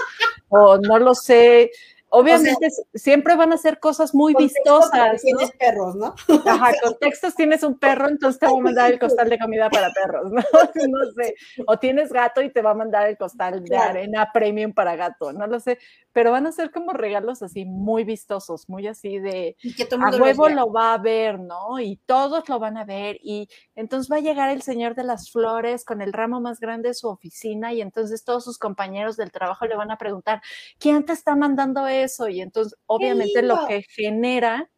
[0.49, 1.71] O no lo sé,
[2.17, 5.21] Obviamente siempre van a ser cosas muy vistosas.
[5.21, 6.15] Tienes perros, ¿no?
[6.47, 9.91] Ajá, contextos tienes un perro, entonces te va a mandar el costal de comida para
[9.93, 10.41] perros, ¿no?
[10.89, 11.35] No sé.
[11.67, 15.33] O tienes gato y te va a mandar el costal de arena premium para gato,
[15.33, 15.79] no lo sé.
[16.13, 19.57] Pero van a ser como regalos así muy vistosos, muy así de
[19.91, 21.81] a huevo lo va a ver, ¿no?
[21.81, 23.19] Y todos lo van a ver.
[23.23, 26.91] Y entonces va a llegar el señor de las flores con el ramo más grande
[26.91, 30.41] de su oficina y entonces todos sus compañeros del trabajo le van a preguntar,
[30.79, 32.04] ¿quién te está mandando eso?
[32.05, 34.71] Eso y entonces obviamente lo que genera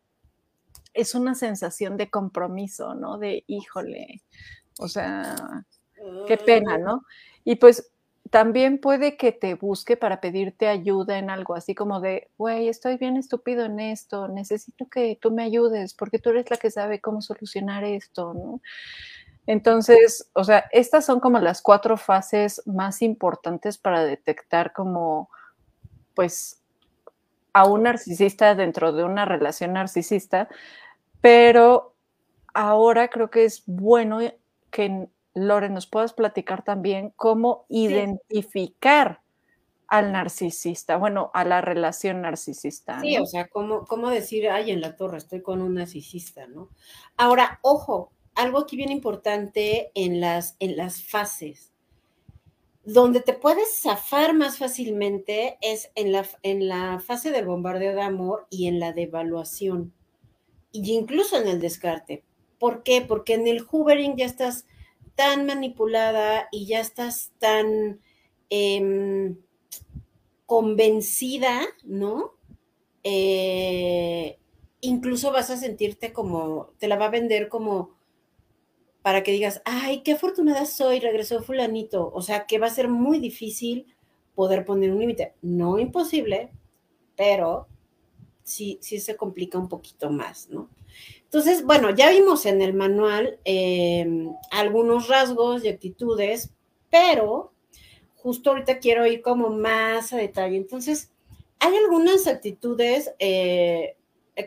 [0.94, 3.18] es una sensación de compromiso, ¿no?
[3.18, 4.22] De híjole,
[4.78, 5.64] o sea,
[6.26, 7.04] qué pena, ¿no?
[7.44, 7.92] Y pues
[8.30, 12.96] también puede que te busque para pedirte ayuda en algo, así como de, güey, estoy
[12.96, 17.00] bien estúpido en esto, necesito que tú me ayudes porque tú eres la que sabe
[17.00, 18.60] cómo solucionar esto, ¿no?
[19.46, 25.30] Entonces, o sea, estas son como las cuatro fases más importantes para detectar como,
[26.14, 26.62] pues,
[27.56, 30.46] a un narcisista dentro de una relación narcisista,
[31.22, 31.94] pero
[32.52, 34.18] ahora creo que es bueno
[34.70, 39.22] que Lore nos puedas platicar también cómo identificar
[39.88, 43.00] al narcisista, bueno, a la relación narcisista.
[43.00, 46.68] Sí, o sea, cómo, cómo decir, ay, en la torre estoy con un narcisista, ¿no?
[47.16, 51.72] Ahora, ojo, algo aquí bien importante en las, en las fases.
[52.86, 58.02] Donde te puedes zafar más fácilmente es en la, en la fase del bombardeo de
[58.02, 59.92] amor y en la devaluación,
[60.70, 62.22] y incluso en el descarte.
[62.60, 63.00] ¿Por qué?
[63.02, 64.66] Porque en el hoovering ya estás
[65.16, 68.00] tan manipulada y ya estás tan
[68.50, 69.36] em,
[70.46, 72.34] convencida, ¿no?
[73.02, 74.38] Eh,
[74.80, 77.95] incluso vas a sentirte como, te la va a vender como
[79.06, 82.10] para que digas, ay, qué afortunada soy, regresó fulanito.
[82.12, 83.86] O sea, que va a ser muy difícil
[84.34, 85.32] poder poner un límite.
[85.42, 86.50] No imposible,
[87.14, 87.68] pero
[88.42, 90.68] sí, sí se complica un poquito más, ¿no?
[91.22, 96.50] Entonces, bueno, ya vimos en el manual em, algunos rasgos y actitudes,
[96.90, 97.52] pero
[98.16, 100.56] justo ahorita quiero ir como más a detalle.
[100.56, 101.12] Entonces,
[101.60, 103.94] hay algunas actitudes eh,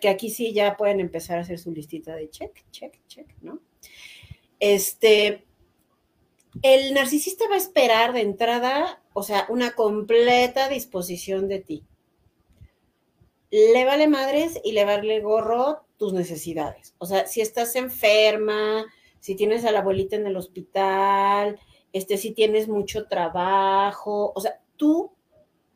[0.02, 3.62] que aquí sí ya pueden empezar a hacer su listita de check, check, check, ¿no?
[4.60, 5.46] Este,
[6.62, 11.84] el narcisista va a esperar de entrada, o sea, una completa disposición de ti.
[13.52, 16.94] Le vale madres y le vale gorro tus necesidades.
[16.98, 18.86] O sea, si estás enferma,
[19.20, 21.60] si tienes a la abuelita en el hospital,
[21.94, 25.12] este, si tienes mucho trabajo, o sea, tú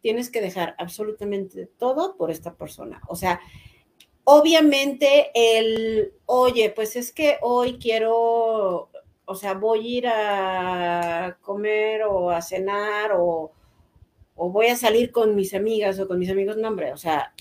[0.01, 3.01] tienes que dejar absolutamente todo por esta persona.
[3.07, 3.39] O sea,
[4.25, 8.89] Obviamente el, oye, pues es que hoy quiero,
[9.25, 13.51] o sea, voy a ir a comer o a cenar o,
[14.35, 17.33] voy a salir con mis amigas o con mis amigos, no, hombre, o sea,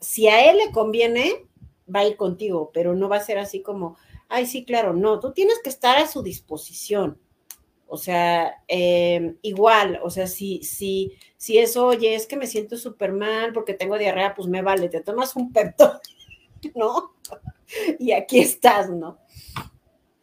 [0.00, 1.46] si a él le conviene,
[1.92, 3.96] va a ir contigo, pero no va a ser así como,
[4.28, 7.18] ay, sí, claro, no, tú tienes que estar a su disposición.
[7.86, 12.76] O sea, em, igual, o sea, si, si, si es, oye, es que me siento
[12.76, 16.00] súper mal porque tengo diarrea, pues me vale, te tomas un pepto,
[16.74, 17.14] ¿no?
[17.98, 19.18] y aquí estás, ¿no?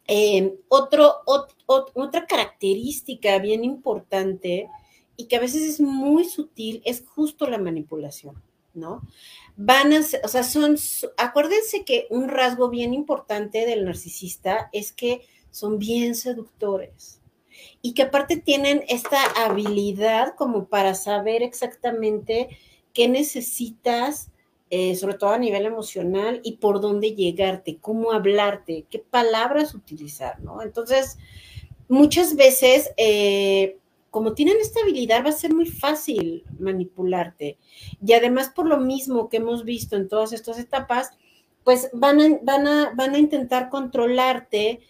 [0.06, 4.68] Em, otra característica bien importante
[5.16, 8.42] y que a veces es muy sutil es justo la manipulación,
[8.74, 9.02] ¿no?
[9.56, 10.76] Van a, o sea, son,
[11.16, 17.21] acuérdense que un rasgo bien importante del narcisista es que son bien seductores
[17.80, 22.48] y que aparte tienen esta habilidad como para saber exactamente
[22.92, 24.30] qué necesitas,
[24.70, 30.40] eh, sobre todo a nivel emocional, y por dónde llegarte, cómo hablarte, qué palabras utilizar,
[30.40, 30.62] ¿no?
[30.62, 31.18] Entonces,
[31.88, 33.76] muchas veces, eh,
[34.10, 37.58] como tienen esta habilidad, va a ser muy fácil manipularte.
[38.04, 41.10] Y además, por lo mismo que hemos visto en todas estas etapas,
[41.64, 44.80] pues van a, van a, van a intentar controlarte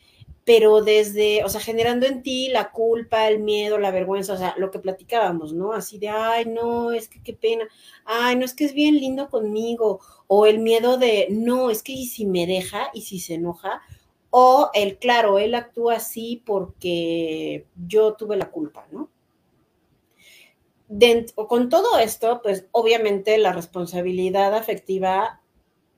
[0.44, 4.54] pero desde, o sea, generando en ti la culpa, el miedo, la vergüenza, o sea,
[4.58, 5.72] lo que platicábamos, ¿no?
[5.72, 7.68] Así de, ay, no, es que qué pena,
[8.04, 11.92] ay, no, es que es bien lindo conmigo, o el miedo de, no, es que
[11.92, 13.82] y si me deja y si se enoja,
[14.30, 19.10] o el, claro, él actúa así porque yo tuve la culpa, ¿no?
[20.88, 25.40] Dentro, con todo esto, pues obviamente la responsabilidad afectiva,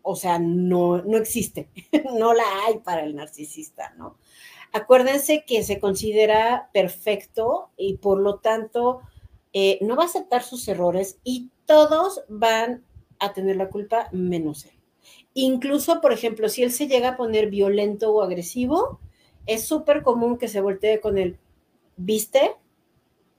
[0.02, 1.68] o sea, no, no existe,
[2.18, 4.18] no la hay para el narcisista, ¿no?
[4.74, 9.02] Acuérdense que se considera perfecto y por lo tanto
[9.52, 12.84] eh, no va a aceptar sus errores y todos van
[13.20, 14.72] a tener la culpa menos él.
[15.32, 18.98] Incluso, por ejemplo, si él se llega a poner violento o agresivo,
[19.46, 21.38] es súper común que se voltee con él,
[21.96, 22.56] ¿viste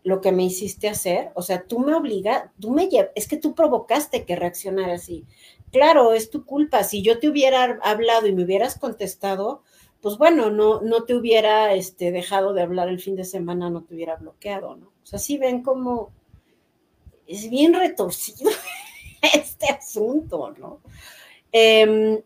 [0.05, 1.31] lo que me hiciste hacer?
[1.35, 5.25] O sea, tú me obligas, tú me llevas, es que tú provocaste que reaccionara así.
[5.73, 6.85] Claro, es tu culpa.
[6.85, 9.63] Si yo te hubiera hablado y me hubieras contestado,
[10.05, 13.81] pues bueno, no, no te hubiera este, dejado de hablar el fin de semana, no
[13.81, 14.93] te hubiera bloqueado, ¿no?
[15.01, 16.11] O sea, sí ven como
[17.25, 18.51] es bien retorcido
[19.33, 20.79] este asunto, ¿no?
[21.51, 22.21] Em,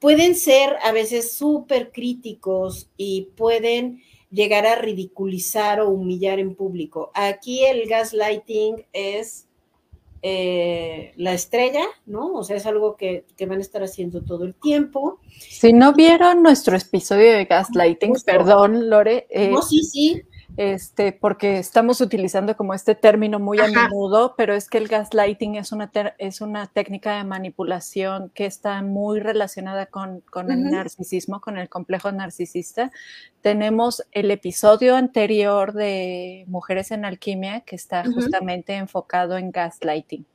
[0.00, 4.02] pueden ser a veces súper críticos y pueden
[4.32, 7.12] llegar a ridiculizar o humillar en público.
[7.14, 9.47] Aquí el gaslighting es
[10.22, 12.32] eh, la estrella, ¿no?
[12.34, 15.20] O sea, es algo que, van a estar haciendo todo el tiempo.
[15.38, 19.26] Si no vieron nuestro episodio de Gaslighting, perdón, Lore.
[19.30, 20.22] Eh, no, sí, sí
[20.58, 25.54] este, porque estamos utilizando como este término muy a menudo, pero es que el gaslighting
[25.54, 25.88] es una,
[26.18, 32.10] es una técnica de manipulación que está muy relacionada con, el narcisismo, con el complejo
[32.10, 32.90] narcisista.
[33.40, 40.26] Tenemos el episodio anterior de Mujeres en Alquimia que está justamente enfocado en gaslighting.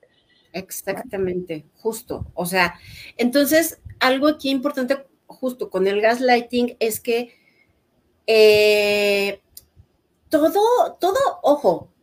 [0.54, 2.26] Exactamente, justo.
[2.34, 2.76] O sea,
[3.18, 7.36] entonces, algo aquí importante justo con el gaslighting es que
[8.26, 9.42] eh,
[10.40, 11.94] todo, todo, ojo,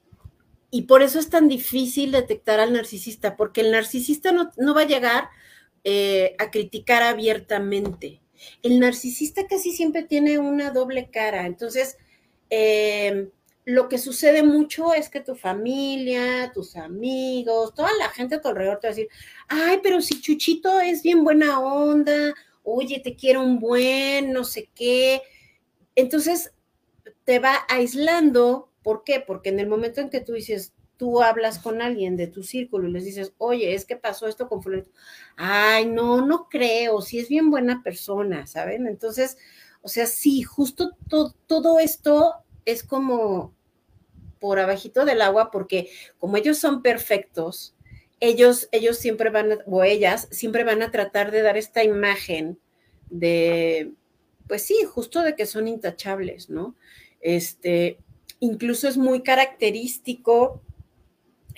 [0.70, 4.86] y por eso es tan difícil detectar al narcisista, porque el narcisista no, va a
[4.86, 5.28] llegar
[5.82, 8.20] eh, a criticar abiertamente.
[8.62, 11.46] El narcisista casi siempre tiene una doble cara.
[11.46, 11.96] Entonces,
[12.50, 13.30] em,
[13.64, 18.48] lo que sucede mucho es que tu familia, tus amigos, toda la gente a tu
[18.48, 19.08] alrededor te va a decir,
[19.48, 24.70] ay, pero si Chuchito es bien buena onda, oye, te quiero un buen, no sé
[24.74, 25.22] qué.
[25.96, 26.52] Entonces,
[27.30, 28.72] te va aislando.
[28.82, 29.22] ¿Por qué?
[29.24, 32.88] Porque en el momento en que tú dices, tú hablas con alguien de tu círculo
[32.88, 34.86] y les dices, oye, es que pasó esto con fulano.
[35.36, 38.88] Ay, no, no creo, si es bien buena persona, ¿saben?
[38.88, 39.38] Entonces,
[39.80, 40.96] o sea, sí, justo
[41.46, 43.54] todo esto es como
[44.40, 47.76] por abajito del agua, porque como ellos son perfectos,
[48.18, 52.58] ellos, ellos siempre van, a, o ellas, siempre van a tratar de dar esta imagen
[53.08, 53.92] de,
[54.48, 56.74] pues sí, justo de que son intachables, ¿no?
[57.20, 57.98] Este,
[58.40, 60.62] incluso es muy característico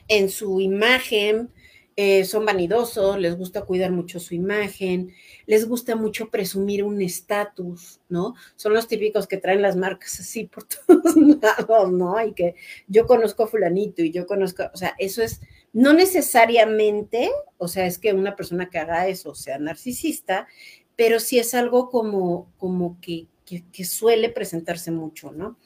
[0.08, 1.50] en su imagen,
[1.94, 5.12] eh, son vanidosos, les gusta cuidar mucho su imagen,
[5.44, 8.34] les gusta mucho presumir un estatus, ¿no?
[8.56, 12.24] Son los típicos que traen las marcas así por todos lados, ¿no?
[12.24, 12.54] Y que
[12.88, 15.42] yo conozco a fulanito y yo conozco, o sea, eso es,
[15.74, 20.48] no necesariamente, o sea, es que una persona que haga eso sea narcisista,
[20.96, 25.59] pero sí es algo como, como que, que, suele presentarse mucho, ¿no?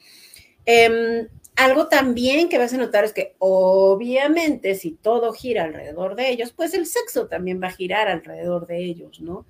[0.65, 6.29] Em, algo también que vas a notar es que obviamente si todo gira alrededor de
[6.29, 9.45] ellos, pues el sexo también va a girar alrededor de ellos, ¿no?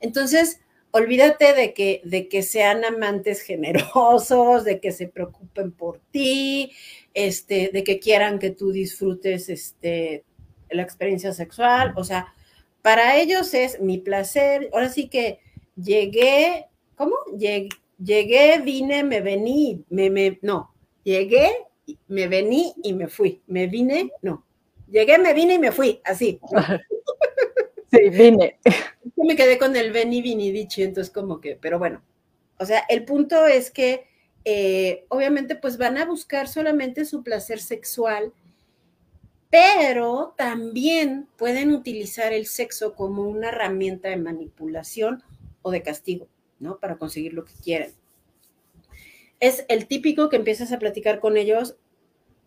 [0.00, 0.60] Entonces,
[0.90, 6.72] olvídate de que, de que sean amantes generosos, de que se preocupen por ti,
[7.14, 10.24] este, de que quieran que tú disfrutes este,
[10.70, 12.34] la experiencia sexual, o sea,
[12.82, 14.68] para ellos es mi placer.
[14.72, 15.38] Ahora sí que
[15.76, 16.66] llegué,
[16.96, 17.16] ¿cómo?
[17.36, 21.50] Llegué, vine, me vení, me, me, no, llegué,
[22.08, 23.42] me vení y me fui.
[23.46, 24.44] Me vine, no.
[24.88, 26.40] Llegué, me vine y me fui, así.
[27.94, 28.58] Sí, vine.
[29.16, 32.02] Yo me quedé con el vení, vini, dicho, entonces como que, pero bueno.
[32.58, 34.06] O sea, el punto es que
[34.46, 38.32] eh, obviamente pues van a buscar solamente su placer sexual
[39.52, 45.22] pero también pueden utilizar el sexo como una herramienta de manipulación
[45.60, 46.26] o de castigo,
[46.62, 46.78] ¿no?
[46.78, 47.92] Para conseguir lo que quieren.
[49.40, 51.76] Es el típico que empiezas a platicar con ellos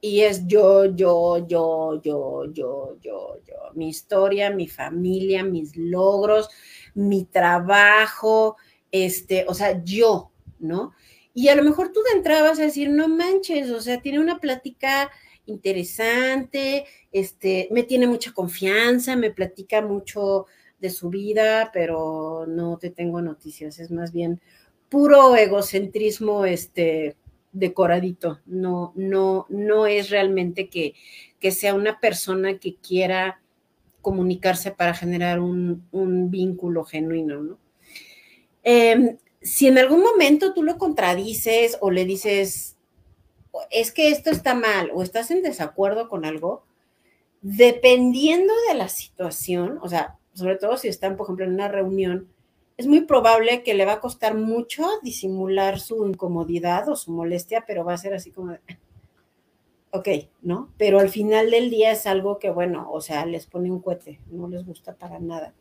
[0.02, 6.50] y es yo, yo, yo, yo, yo, yo, yo, mi historia, mi familia, mis logros,
[6.94, 8.56] mi trabajo,
[8.92, 10.94] este, o sea, yo, ¿no?
[11.34, 14.20] Y a lo mejor tú de entrada vas a decir, no manches, o sea, tiene
[14.20, 15.12] una plática
[15.48, 20.46] interesante, este, me tiene mucha confianza, me platica mucho
[20.86, 24.40] de su vida, pero no te tengo noticias, es más bien
[24.90, 27.18] puro egocentrismo este
[27.52, 30.94] decoradito, no no no es realmente que,
[31.40, 33.42] que sea una persona que quiera
[34.02, 37.58] comunicarse para generar un, un vínculo genuino, ¿no?
[38.62, 42.78] Em, si en algún momento tú lo contradices o le dices,
[43.72, 46.66] es que esto está mal o estás en desacuerdo con algo,
[47.42, 52.30] dependiendo de la situación, o sea, sobre todo si están, por ejemplo, en una reunión,
[52.78, 57.64] es muy probable que le va a costar mucho disimular su incomodidad o su molestia,
[57.66, 58.60] pero va a ser así como, de,
[59.92, 60.08] ok,
[60.42, 60.70] ¿no?
[60.78, 64.20] Pero al final del día es algo que, bueno, o sea, les pone un cohete,
[64.30, 65.54] no les gusta para nada.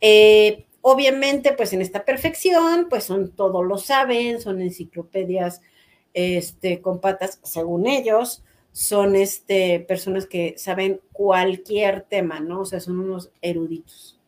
[0.00, 5.62] Eh, obviamente, pues en esta perfección, pues son, todos lo saben, son enciclopedias
[6.12, 8.44] este, con patas, según ellos,
[8.76, 12.60] son este, personas que saben cualquier tema, ¿no?
[12.60, 14.20] O sea, son unos eruditos.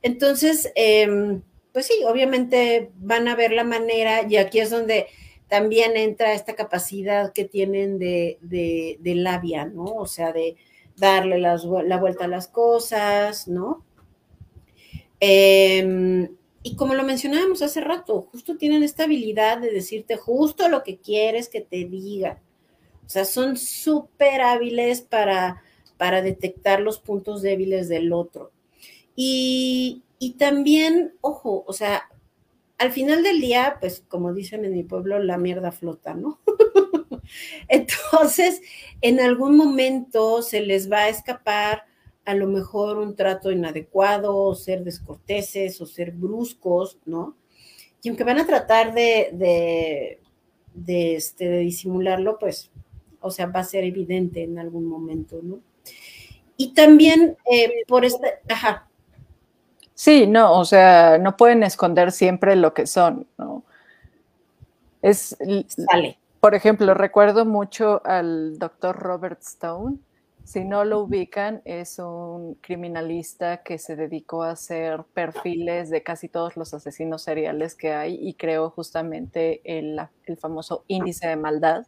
[0.00, 5.08] Entonces, em, pues sí, obviamente van a ver la manera, y aquí es donde
[5.48, 9.84] también entra esta capacidad que tienen de, de, labia, ¿no?
[9.84, 10.56] O sea, de
[10.96, 13.84] darle la vuelta a las cosas, ¿no?
[15.20, 16.26] Eh,
[16.62, 20.96] y como lo mencionábamos hace rato, justo tienen esta habilidad de decirte justo lo que
[20.96, 22.40] quieres que te diga.
[23.06, 25.62] O sea, son súper hábiles para,
[25.96, 28.50] para detectar los puntos débiles del otro.
[29.14, 32.08] Y, y también, ojo, o sea,
[32.78, 36.40] al final del día, pues como dicen en mi pueblo, la mierda flota, ¿no?
[37.68, 38.60] Entonces,
[39.00, 41.84] en algún momento se les va a escapar
[42.24, 47.36] a lo mejor un trato inadecuado, o ser descorteses, o ser bruscos, ¿no?
[48.02, 50.18] Y aunque van a tratar de,
[50.74, 52.70] de, este, de disimularlo, pues,
[53.24, 55.60] o sea, va a ser evidente en algún momento, ¿no?
[56.58, 58.86] Y también eh, por esta, ajá.
[59.94, 63.64] Sí, no, o sea, no pueden esconder siempre lo que son, ¿no?
[65.00, 65.36] Es,
[65.68, 66.18] Sale.
[66.40, 69.96] por ejemplo, recuerdo mucho al doctor Robert Stone,
[70.44, 76.28] si no lo ubican, es un criminalista que se dedicó a hacer perfiles de casi
[76.28, 79.98] todos los asesinos seriales que hay y creó justamente el,
[80.38, 81.86] famoso índice de maldad,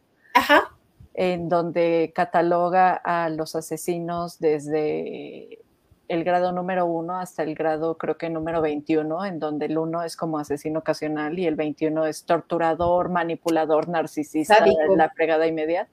[1.17, 5.59] en donde cataloga a los asesinos desde
[6.07, 10.03] el grado número uno hasta el grado creo que número 21, en donde el uno
[10.03, 14.63] es como asesino ocasional y el 21 es torturador, manipulador, narcisista,
[14.95, 15.89] la fregada inmediata.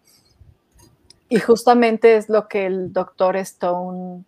[1.31, 4.25] Y justamente es lo que el doctor Stone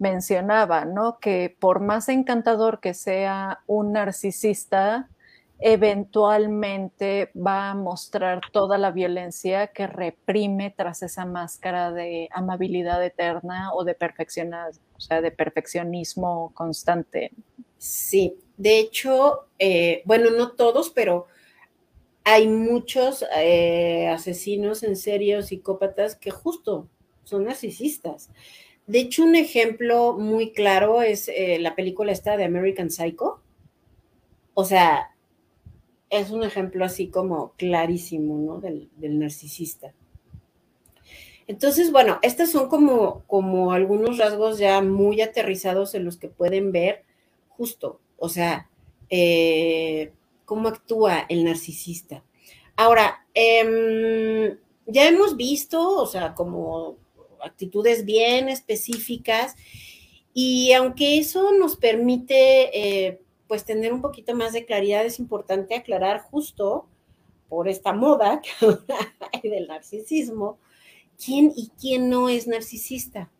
[0.00, 1.20] mencionaba, ¿no?
[1.20, 5.08] Que por más encantador que sea un narcisista,
[5.62, 13.72] eventualmente va a mostrar toda la violencia que reprime tras esa máscara de amabilidad eterna
[13.72, 13.96] o de
[14.96, 17.30] o sea, de perfeccionismo constante.
[17.78, 21.26] Sí, de hecho, eh, bueno, no todos, pero
[22.24, 26.88] hay muchos eh, asesinos en serio, psicópatas, que justo
[27.22, 28.30] son narcisistas.
[28.88, 33.40] De hecho, un ejemplo muy claro es eh, la película esta de American Psycho.
[34.54, 35.11] O sea,
[36.12, 38.60] es un ejemplo así como clarísimo, ¿no?
[38.60, 39.94] Del, narcisista.
[41.46, 46.70] Entonces, bueno, estos son como, como algunos rasgos ya muy aterrizados en los que pueden
[46.70, 47.04] ver
[47.48, 48.68] justo, o sea,
[49.08, 50.12] eh,
[50.44, 52.22] cómo actúa el narcisista.
[52.76, 56.98] Ahora, em, ya hemos visto, o sea, como
[57.42, 59.56] actitudes bien específicas
[60.34, 63.20] y aunque eso nos permite, eh,
[63.52, 66.86] pues, tener un poquito más de claridad, es importante aclarar justo
[67.50, 68.40] por esta moda
[69.42, 70.58] que del narcisismo,
[71.22, 73.30] quién y quién no es narcisista.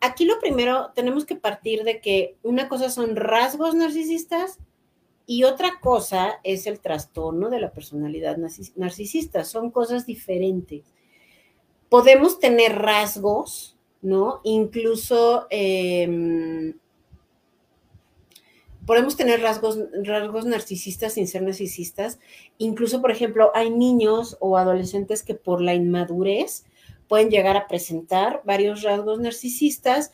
[0.00, 4.60] aquí lo primero, tenemos que partir de que una cosa son rasgos narcisistas
[5.26, 8.36] y otra cosa es el trastorno de la personalidad
[8.76, 9.42] narcisista.
[9.42, 10.84] Son cosas diferentes.
[11.88, 14.40] Podemos tener rasgos, ¿no?
[14.44, 16.74] Incluso em,
[18.86, 22.18] podemos tener rasgos, rasgos narcisistas sin ser narcisistas.
[22.58, 26.64] Incluso, por ejemplo, hay niños o adolescentes que por la inmadurez
[27.08, 30.12] pueden llegar a presentar varios rasgos narcisistas,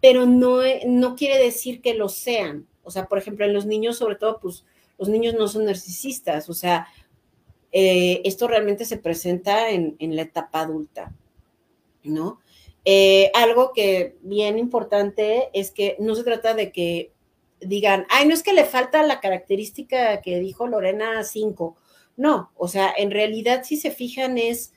[0.00, 2.66] pero no, no quiere decir que lo sean.
[2.82, 4.64] O sea, por ejemplo, en los niños, sobre todo, pues
[4.98, 6.50] los niños no son narcisistas.
[6.50, 6.88] O sea,
[7.70, 11.12] eh, esto realmente se presenta en, la etapa adulta,
[12.04, 12.40] ¿no?
[12.84, 17.11] Eh, algo que bien importante es que no se trata de que
[17.64, 21.76] digan, ay, no es que le falta la característica que dijo Lorena 5.
[22.16, 24.72] No, o sea, en realidad si se fijan es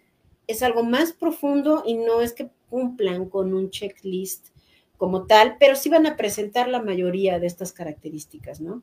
[0.48, 4.50] es algo más profundo y no es que cumplan con un checklist
[4.98, 8.82] como tal, pero sí van a presentar la mayoría de estas características, ¿no?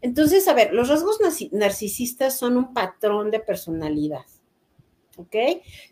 [0.00, 1.18] Entonces, a ver, los rasgos
[1.52, 4.24] narcisistas son un patrón de personalidad,
[5.16, 5.34] ¿ok?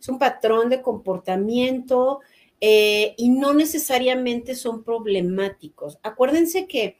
[0.00, 2.20] Es un patrón de comportamiento
[2.60, 5.98] eh, y no necesariamente son problemáticos.
[6.02, 6.98] Acuérdense que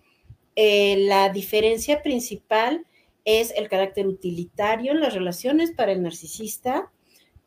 [0.57, 2.87] eh, la diferencia principal
[3.25, 6.91] es el carácter utilitario en las relaciones para el narcisista,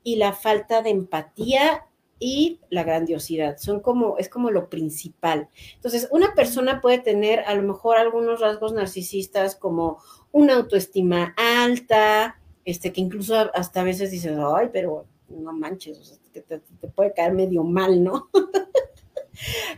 [0.05, 1.87] y la falta de empatía
[2.19, 3.57] y la grandiosidad.
[3.57, 5.49] Son como, es como lo principal.
[5.73, 9.97] Entonces, una persona puede tener a lo mejor algunos rasgos narcisistas como
[10.31, 16.41] una autoestima alta, este, que incluso hasta a veces dices, ay, pero no manches, te,
[16.41, 18.29] te, puede caer medio mal, ¿no?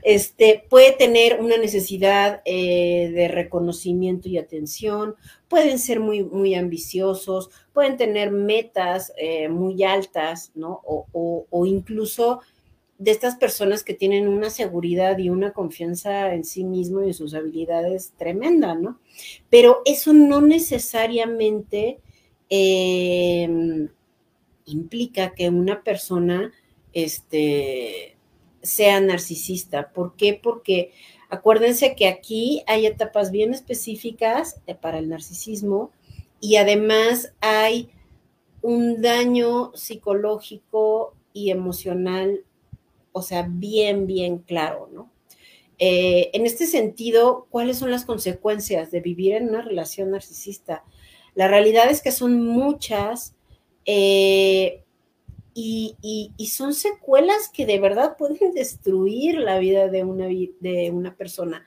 [0.04, 5.16] Este, puede tener una necesidad eh, de reconocimiento y atención,
[5.48, 10.82] pueden ser muy, muy ambiciosos, pueden tener metas eh, muy altas, ¿no?
[10.84, 12.42] O, incluso
[12.98, 17.14] de estas personas que tienen una seguridad y una confianza en sí mismo y en
[17.14, 19.00] sus habilidades tremenda, ¿no?
[19.50, 22.00] Pero eso no necesariamente
[22.50, 23.90] em,
[24.66, 26.52] implica que una persona,
[26.94, 28.17] este,
[28.68, 29.92] sea narcisista.
[29.92, 30.40] ¿Por qué?
[30.42, 30.92] Porque
[31.30, 35.92] acuérdense que aquí hay etapas bien específicas eh, para el narcisismo
[36.40, 37.90] y además hay
[38.62, 42.44] un daño psicológico y emocional,
[43.12, 45.12] o sea, bien, bien claro, ¿no?
[45.80, 50.84] Eh, en este sentido, ¿cuáles son las consecuencias de vivir en una relación narcisista?
[51.36, 53.36] La realidad es que son muchas,
[53.86, 54.84] eh,
[55.60, 61.66] y, son secuelas que de verdad pueden destruir la vida de una, de una persona.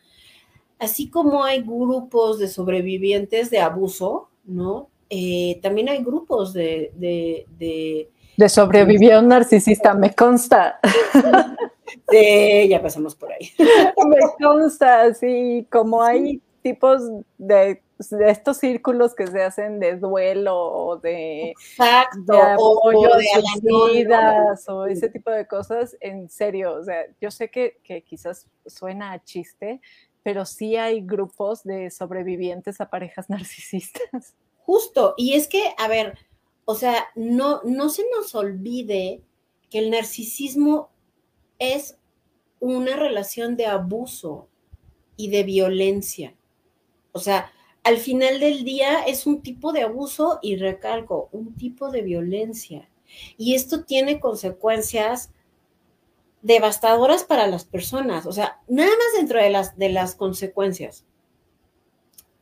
[0.79, 4.89] Así como hay grupos de sobrevivientes de abuso, ¿no?
[5.11, 6.93] Eh, también hay grupos de...
[6.95, 10.79] De, de, de un narcisista, me consta.
[12.11, 13.51] Sí, ya pasamos por ahí.
[13.59, 17.03] Me consta, sí, como hay tipos
[17.39, 24.07] de estos círculos que se hacen de duelo o de, Exacto, apoyo, o de,
[24.69, 29.13] o ese tipo de cosas, en serio, o sea, yo sé que, que quizás suena
[29.13, 29.81] a chiste,
[30.23, 34.35] pero sí hay grupos de sobrevivientes a parejas narcisistas.
[34.59, 36.19] Justo, y es que, a ver,
[36.65, 39.23] o sea, no, no se nos olvide
[39.69, 40.91] que el narcisismo
[41.59, 41.99] es
[42.61, 44.49] una relación de abuso
[45.17, 46.35] y de violencia.
[47.13, 47.51] O sea,
[47.83, 52.91] al final del día es un tipo de abuso y recalco, un tipo de violencia.
[53.37, 55.33] Y esto tiene consecuencias
[56.43, 58.27] devastadoras para las personas.
[58.27, 61.05] O sea, nada más dentro de las, de las consecuencias.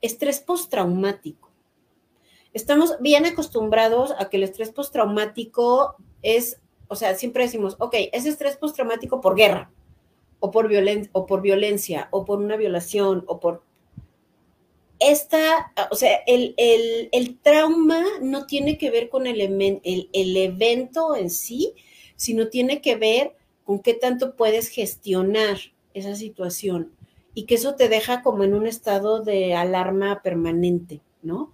[0.00, 1.50] Estrés postraumático.
[2.52, 8.26] Estamos bien acostumbrados a que el estrés postraumático es, o sea, siempre decimos, ok, es
[8.26, 9.70] estrés postraumático por guerra,
[10.40, 10.68] o por,
[11.12, 13.62] o por violencia, o por una violación, o por
[15.00, 21.74] esta, o sea, el, trauma no tiene que ver con el, el, evento en sí,
[22.16, 25.58] sino tiene que ver con qué tanto puedes gestionar
[25.94, 26.92] esa situación
[27.34, 31.52] y que eso te deja como en un estado de alarma permanente, ¿no?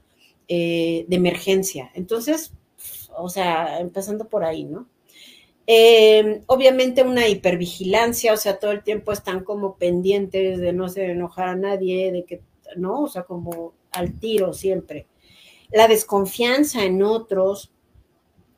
[0.49, 1.91] Eh, de emergencia.
[1.95, 2.53] Entonces,
[3.17, 4.89] o sea, empezando por ahí, ¿no?
[5.67, 11.11] Em, obviamente una hipervigilancia, o sea, todo el tiempo están como pendientes de no hacer
[11.11, 12.43] enojar a nadie, de que
[12.77, 13.03] ¿no?
[13.03, 15.07] O sea, como al tiro siempre.
[15.71, 17.73] La desconfianza en otros,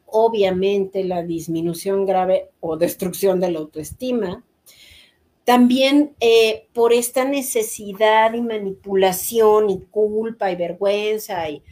[0.06, 4.44] obviamente la disminución grave o destrucción de la autoestima.
[5.44, 11.62] También eh, por esta necesidad y manipulación y culpa y vergüenza y,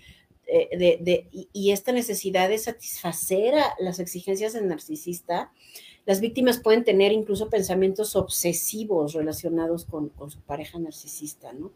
[0.47, 5.51] eh, y, esta necesidad de satisfacer las exigencias del narcisista,
[6.07, 11.73] las víctimas pueden tener incluso pensamientos obsesivos relacionados con, con su pareja narcisista, ¿no?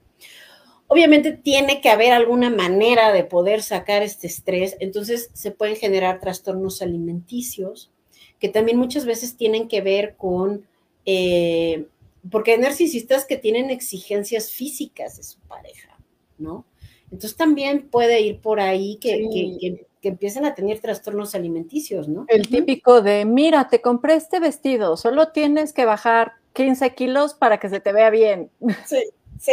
[0.91, 6.19] Obviamente tiene que haber alguna manera de poder sacar este estrés, entonces se pueden generar
[6.19, 7.93] trastornos alimenticios,
[8.39, 10.67] que también muchas veces tienen que ver con,
[11.05, 11.87] eh,
[12.31, 15.99] porque hay narcisistas que tienen exigencias físicas de su pareja,
[16.39, 16.65] ¿no?
[17.11, 22.25] Entonces también puede ir por ahí que, empiecen a tener trastornos alimenticios, ¿no?
[22.29, 27.61] El típico de, mira, te compré este vestido, solo tienes que bajar 15 kilos para
[27.61, 28.51] que se te vea bien.
[28.87, 29.03] Sí,
[29.39, 29.53] sí.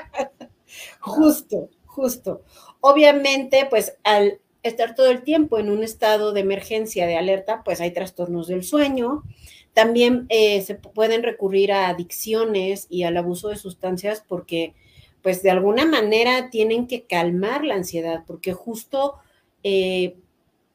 [0.99, 2.41] justo, justo.
[2.81, 7.81] Obviamente, pues al estar todo el tiempo en un estado de emergencia, de alerta, pues
[7.81, 9.23] hay trastornos del sueño.
[9.73, 14.73] También eh, se pueden recurrir a adicciones y al abuso de sustancias porque,
[15.21, 19.15] pues de alguna manera tienen que calmar la ansiedad, porque justo
[19.63, 20.15] eh,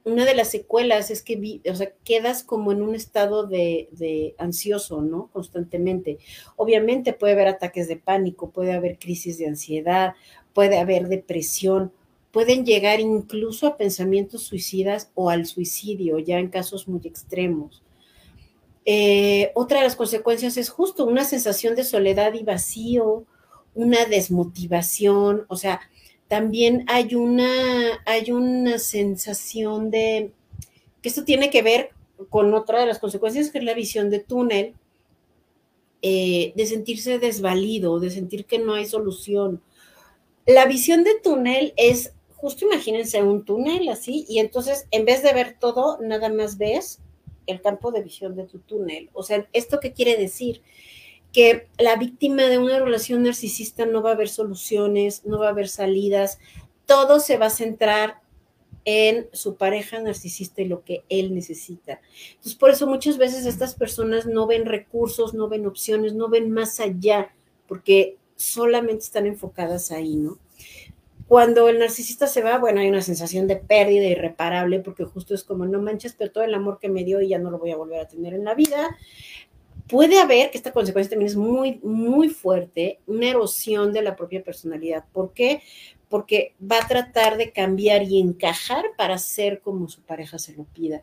[0.04, 4.34] una de las secuelas es que, o sea, quedas como en un estado de, de,
[4.38, 5.28] ansioso, ¿no?
[5.32, 6.18] Constantemente.
[6.56, 10.14] Obviamente puede haber ataques de pánico, puede haber crisis de ansiedad,
[10.54, 11.92] puede haber depresión,
[12.32, 17.82] pueden llegar incluso a pensamientos suicidas o al suicidio, ya en casos muy extremos.
[18.86, 23.24] Eh, otra de las consecuencias es justo una sensación de soledad y vacío,
[23.74, 25.80] una desmotivación, o sea,
[26.30, 27.50] también hay una,
[28.06, 30.30] hay una sensación de
[31.02, 31.90] que esto tiene que ver
[32.28, 34.74] con otra de las consecuencias, que es la visión de túnel,
[36.02, 39.60] eh, de sentirse desvalido, de sentir que no hay solución.
[40.46, 45.32] La visión de túnel es, justo imagínense un túnel así, y entonces en vez de
[45.32, 47.00] ver todo, nada más ves
[47.48, 49.10] el campo de visión de tu túnel.
[49.14, 50.62] O sea, ¿esto qué quiere decir?
[51.32, 55.50] Que la víctima de una relación narcisista no va a haber soluciones, no va a
[55.50, 56.38] haber salidas,
[56.86, 58.20] todo se va a centrar
[58.84, 62.00] en su pareja narcisista y lo que él necesita.
[62.30, 66.50] Entonces, por eso muchas veces estas personas no ven recursos, no ven opciones, no ven
[66.50, 67.32] más allá,
[67.68, 70.38] porque solamente están enfocadas ahí, ¿no?
[71.28, 75.44] Cuando el narcisista se va, bueno, hay una sensación de pérdida irreparable, porque justo es
[75.44, 77.70] como, no manches, pero todo el amor que me dio y ya no lo voy
[77.70, 78.96] a volver a tener en la vida
[79.88, 84.42] puede haber, que esta consecuencia también es muy, muy fuerte, una erosión de la propia
[84.42, 85.04] personalidad.
[85.12, 85.62] ¿Por qué?
[86.08, 90.64] Porque va a tratar de cambiar y encajar para ser como su pareja se lo
[90.64, 91.02] pida.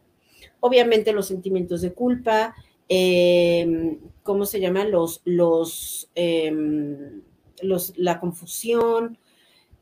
[0.59, 2.55] Obviamente los sentimientos de culpa,
[2.89, 4.85] em, ¿cómo se llama?
[4.85, 7.21] Los, los, em,
[7.61, 9.17] los, la confusión,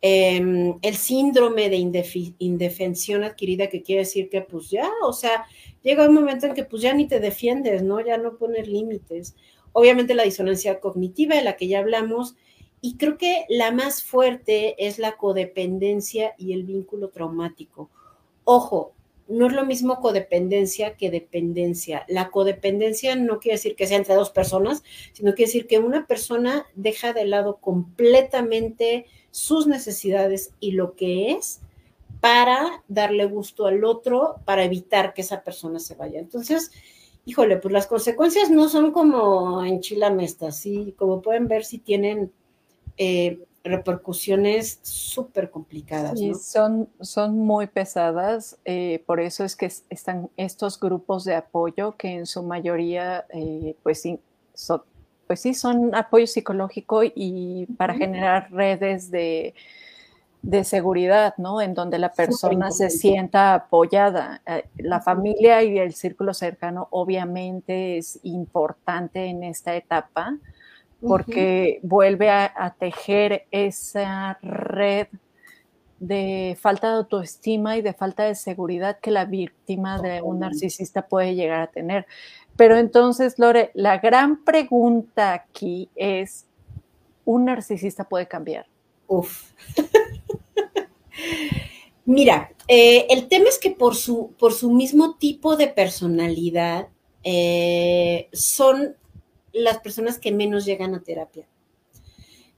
[0.01, 1.77] em, el síndrome de
[2.39, 5.45] indefensión adquirida, que quiere decir que pues ya, o sea,
[5.85, 8.01] llega un momento en que pues ya ni te defiendes, ¿no?
[8.01, 9.35] Ya no pones límites.
[9.71, 12.35] Obviamente la disonancia cognitiva de la que ya hablamos,
[12.81, 17.89] y creo que la más fuerte es la codependencia y el vínculo traumático.
[18.43, 18.93] Ojo,
[19.27, 22.05] no es lo mismo codependencia que dependencia.
[22.07, 24.83] La codependencia no quiere decir que sea entre dos personas,
[25.13, 31.31] sino quiere decir que una persona deja de lado completamente sus necesidades y lo que
[31.31, 31.61] es
[32.25, 36.19] para darle gusto al otro, para evitar que esa persona se vaya.
[36.19, 36.71] Entonces,
[37.23, 40.95] híjole, pues las consecuencias no son como en chilamestas, ¿sí?
[40.97, 42.31] Como pueden ver, sí tienen
[42.97, 46.19] eh, repercusiones súper complicadas.
[46.19, 46.33] ¿no?
[46.33, 52.09] son, son muy pesadas, eh, por eso es que están estos grupos de apoyo que
[52.09, 54.19] en su mayoría, eh, pues, sí,
[54.55, 54.81] son,
[55.27, 59.53] pues sí, son apoyo psicológico y para generar redes de
[60.45, 61.59] de seguridad, ¿no?
[61.59, 64.43] En donde la persona se sienta apoyada.
[64.45, 70.37] Eh, la familia y el círculo cercano obviamente es importante en esta etapa
[71.01, 75.07] porque vuelve a, tejer esa red
[75.99, 81.07] de falta de autoestima y de falta de seguridad que la víctima de un narcisista
[81.07, 82.05] puede llegar a tener.
[82.55, 86.45] Pero entonces, Lore, la gran pregunta aquí es,
[87.23, 88.67] ¿un narcisista puede cambiar?
[89.07, 89.53] Uf.
[92.05, 96.89] Mira, eh, el tema es que por su, por su mismo tipo de personalidad,
[97.23, 98.95] eh, son
[99.51, 101.47] las personas que menos llegan a terapia.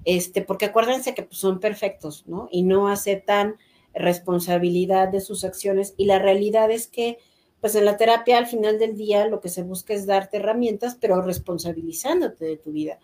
[0.04, 2.50] Este, porque acuérdense que pues, son perfectos, ¿no?
[2.52, 3.56] Y no aceptan
[3.94, 5.94] responsabilidad de sus acciones.
[5.98, 7.18] Y la realidad es que,
[7.62, 10.98] pues en la terapia, al final del día, lo que se busca es darte herramientas,
[11.00, 13.00] pero responsabilizándote de tu vida.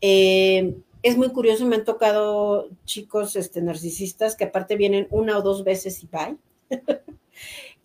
[0.00, 5.42] Eh, es muy curioso, me han tocado chicos este, narcisistas que aparte vienen una o
[5.42, 6.38] dos veces y bye.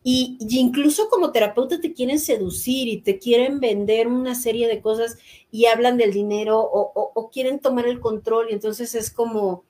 [0.04, 5.18] y, incluso como terapeuta te quieren seducir y te quieren vender una serie de cosas
[5.52, 9.66] y hablan del dinero o, quieren tomar el control y entonces es como,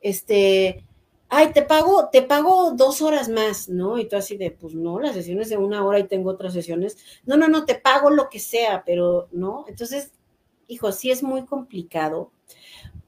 [0.00, 0.82] este,
[1.28, 3.98] ay, te pago, te pago dos horas más, ¿no?
[3.98, 6.96] Y tú así de, pues no, las sesiones de una hora y tengo otras sesiones.
[7.26, 9.66] No, no, no, te pago lo que sea, pero no.
[9.68, 10.12] Entonces,
[10.66, 12.32] hijo, sí es muy complicado.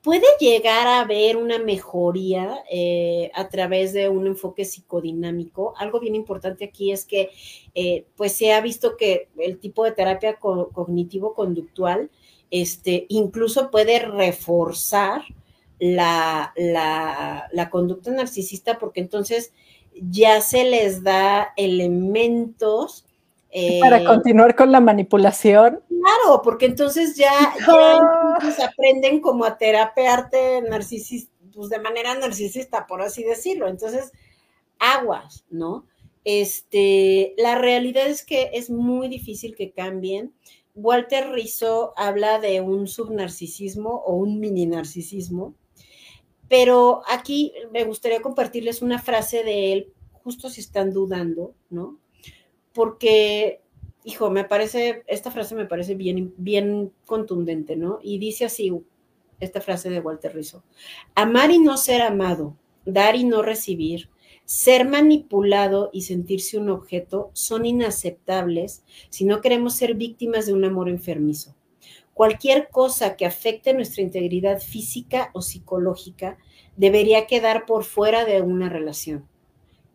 [0.03, 5.75] Puede llegar a haber una mejoría eh, a través de un enfoque psicodinámico.
[5.77, 7.31] Algo bien importante aquí es que,
[7.75, 12.11] eh, pues se ha visto que el tipo de terapia cognitivo-conductual,
[12.51, 15.23] este, incluso puede reforzar
[15.79, 19.53] la, la, conducta narcisista porque entonces
[19.95, 23.05] ya se les da elementos
[23.81, 25.81] para eh, continuar con la manipulación.
[25.89, 27.55] Claro, porque entonces ya,
[28.65, 33.69] aprenden como a terapearte narcisista, pues de manera narcisista, por así decirlo.
[33.69, 34.13] Entonces,
[34.79, 35.87] aguas, ¿no?
[36.25, 40.35] Este, la realidad es que es muy difícil que cambien.
[40.75, 45.55] Walter Rizzo habla de un subnarcisismo o un mini narcisismo,
[46.49, 51.99] pero aquí me gustaría compartirles una frase de él, justo si están dudando, ¿no?
[52.79, 53.61] Porque,
[54.05, 57.99] hijo, me parece, esta frase me parece bien, bien contundente, ¿no?
[58.05, 58.73] Y dice así,
[59.41, 60.63] esta frase de Walter Rizzo,
[61.17, 64.11] amar y no ser amado, dar y no recibir,
[64.45, 70.65] ser manipulado y sentirse un objeto son inaceptables si no queremos ser víctimas de un
[70.65, 71.57] amor enfermizo.
[72.15, 76.39] Cualquier cosa que afecte nuestra integridad física o psicológica
[76.77, 79.27] debería quedar por fuera de una relación.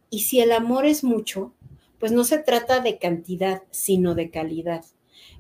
[0.09, 1.53] Y si el amor es mucho,
[2.03, 4.83] pues no se trata de cantidad, sino de calidad.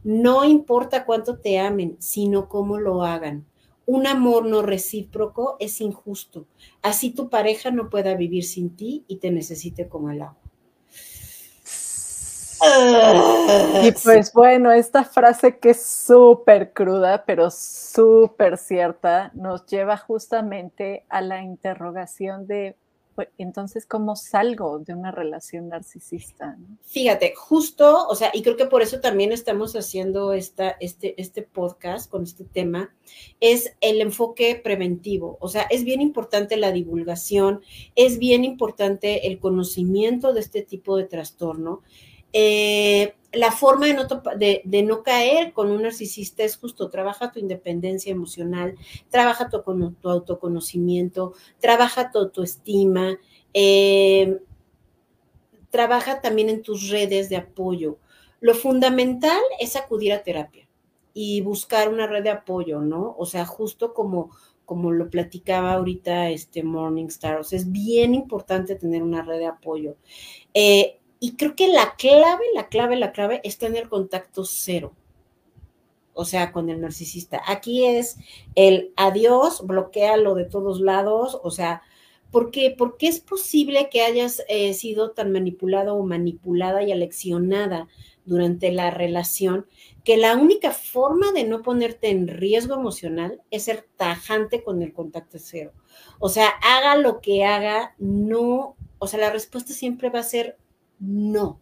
[0.05, 3.45] No importa cuánto te amen, sino cómo lo hagan.
[3.85, 6.47] Un amor no recíproco es injusto.
[6.81, 10.37] Así tu pareja no pueda vivir sin ti y te necesite como el agua.
[13.83, 21.03] Y pues bueno, esta frase que es súper cruda, pero súper cierta, nos lleva justamente
[21.09, 22.77] a la interrogación de,
[23.15, 26.57] pues, entonces, ¿cómo salgo de una relación narcisista?
[26.83, 31.43] Fíjate, justo, o sea, y creo que por eso también estamos haciendo esta, este, este
[31.43, 32.93] podcast con este tema,
[33.39, 35.37] es el enfoque preventivo.
[35.39, 37.61] O sea, es bien importante la divulgación,
[37.95, 41.81] es bien importante el conocimiento de este tipo de trastorno.
[42.33, 44.07] Eh, la forma de no,
[44.37, 48.75] de, no, caer con un narcisista es justo, trabaja tu independencia emocional,
[49.09, 49.63] trabaja tu,
[50.07, 53.17] autoconocimiento, trabaja tu autoestima,
[53.53, 54.39] eh,
[55.71, 57.97] trabaja también en tus redes de apoyo.
[58.39, 60.67] Lo fundamental es acudir a terapia
[61.13, 63.15] y buscar una red de apoyo, ¿no?
[63.17, 64.31] O sea, justo como,
[64.65, 69.95] como lo platicaba ahorita este Morningstar, o es bien importante tener una red de apoyo.
[70.53, 74.93] Eh, y creo que la clave, la clave, la clave es tener contacto cero.
[76.11, 77.41] O sea, con el narcisista.
[77.47, 78.17] Aquí es
[78.55, 81.39] el adiós, bloquealo de todos lados.
[81.41, 81.81] O sea,
[82.29, 82.75] ¿por qué?
[82.77, 87.87] Porque es posible que hayas eh, sido tan manipulado o manipulada y aleccionada
[88.25, 89.65] durante la relación
[90.03, 94.91] que la única forma de no ponerte en riesgo emocional es ser tajante con el
[94.91, 95.71] contacto cero.
[96.19, 100.57] O sea, haga lo que haga, no, o sea, la respuesta siempre va a ser
[101.05, 101.59] no.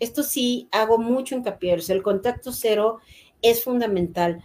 [0.00, 2.98] Esto sí hago mucho hincapié, el contacto cero
[3.42, 4.42] es fundamental.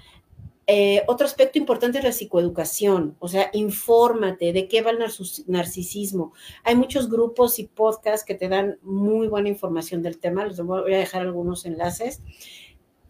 [0.66, 5.00] Eh, otro aspecto importante es la psicoeducación, o sea, infórmate de qué va el
[5.48, 6.34] narcisismo.
[6.64, 10.94] Hay muchos grupos y podcasts que te dan muy buena información del tema, les voy
[10.94, 12.22] a dejar algunos enlaces.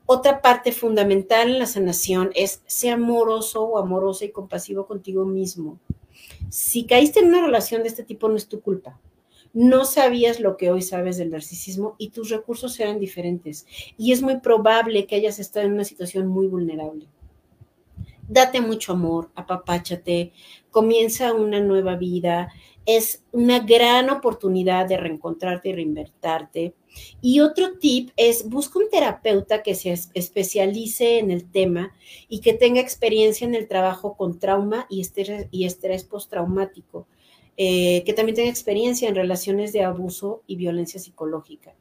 [0.05, 5.79] Otra parte fundamental en la sanación es ser amoroso o amorosa y compasivo contigo mismo.
[6.49, 8.99] Si caíste en una relación de este tipo, no es tu culpa
[9.53, 13.67] no sabías lo que hoy sabes del narcisismo y tus recursos eran diferentes.
[13.97, 17.07] Y es muy probable que hayas estado en una situación muy vulnerable.
[18.27, 20.33] Date mucho amor, apapáchate,
[20.71, 22.51] comienza una nueva vida.
[22.85, 26.73] Es una gran oportunidad de reencontrarte y reinvertarte.
[27.21, 31.95] Y otro tip es busca un terapeuta que se especialice en el tema
[32.27, 37.07] y que tenga experiencia en el trabajo con trauma y estrés, y estrés postraumático
[37.57, 41.75] eh, que también tenga experiencia en relaciones de abuso y violencia psicológica.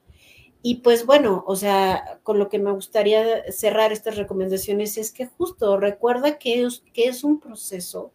[0.62, 5.26] Y pues bueno, o sea, con lo que me gustaría cerrar estas recomendaciones es que
[5.26, 8.12] justo recuerda que es, que es un proceso,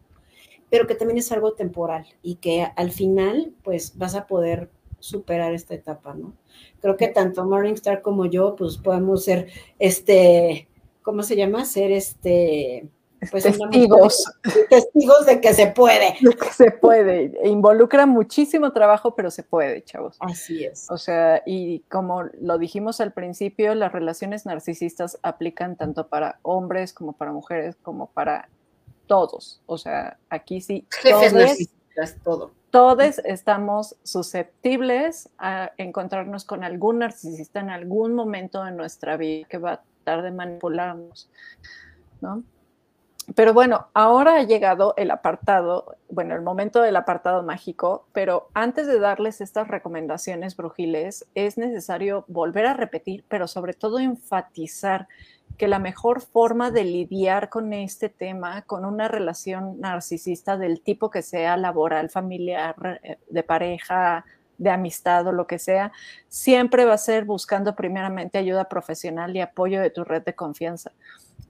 [0.70, 5.54] pero que también es algo temporal y que al final pues vas a poder superar
[5.54, 6.34] esta etapa, ¿no?
[6.80, 9.48] Creo que tanto Morningstar como yo pues podemos ser,
[9.78, 10.68] este,
[11.02, 11.66] ¿cómo se llama?
[11.66, 12.88] Ser este,
[13.32, 14.32] pues testigos.
[14.70, 16.16] testigos de que se puede.
[16.22, 17.32] De que se puede.
[17.42, 20.18] E involucra muchísimo trabajo, pero se puede, chavos.
[20.20, 20.90] Así es.
[20.90, 26.94] O sea, y como lo dijimos al principio, las relaciones narcisistas aplican tanto para hombres
[26.94, 28.50] como para mujeres, como para
[29.08, 29.62] todos.
[29.66, 30.86] O sea, aquí sí.
[30.92, 32.52] Jefes narcisistas, todo.
[32.70, 39.58] Todos estamos susceptibles a encontrarnos con algún narcisista en algún momento de nuestra vida que
[39.58, 41.30] va a tratar de manipularnos,
[42.22, 42.44] ¿no?
[43.36, 48.88] Pero bueno, ahora ha llegado el apartado, bueno, el momento del apartado mágico, pero antes
[48.88, 55.08] de darles estas recomendaciones brujiles, es necesario volver a repetir, pero sobre todo enfatizar
[55.58, 61.10] que la mejor forma de lidiar con este tema, con una relación narcisista del tipo
[61.10, 64.26] que sea laboral, familiar, eh, de pareja,
[64.58, 65.92] de amistad o lo que sea,
[66.30, 70.92] siempre va a ser buscando primeramente ayuda profesional y apoyo de tu red de confianza.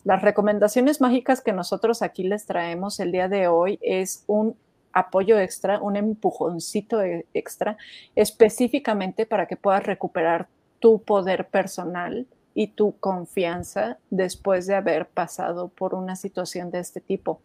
[0.07, 4.55] Las recomendaciones mágicas que nosotros aquí les traemos el día de hoy es un
[4.93, 7.75] apoyo extra, un empujoncito e-, extra,
[8.15, 10.47] específicamente para que puedas recuperar
[10.79, 17.01] tu poder personal y tu confianza después de haber pasado por una situación de este
[17.01, 17.41] tipo.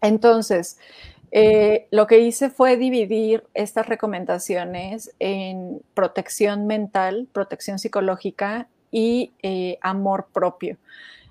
[0.00, 0.78] Entonces,
[1.32, 9.76] eh, lo que hice fue dividir estas recomendaciones en protección mental, protección psicológica y eh,
[9.82, 10.76] amor propio.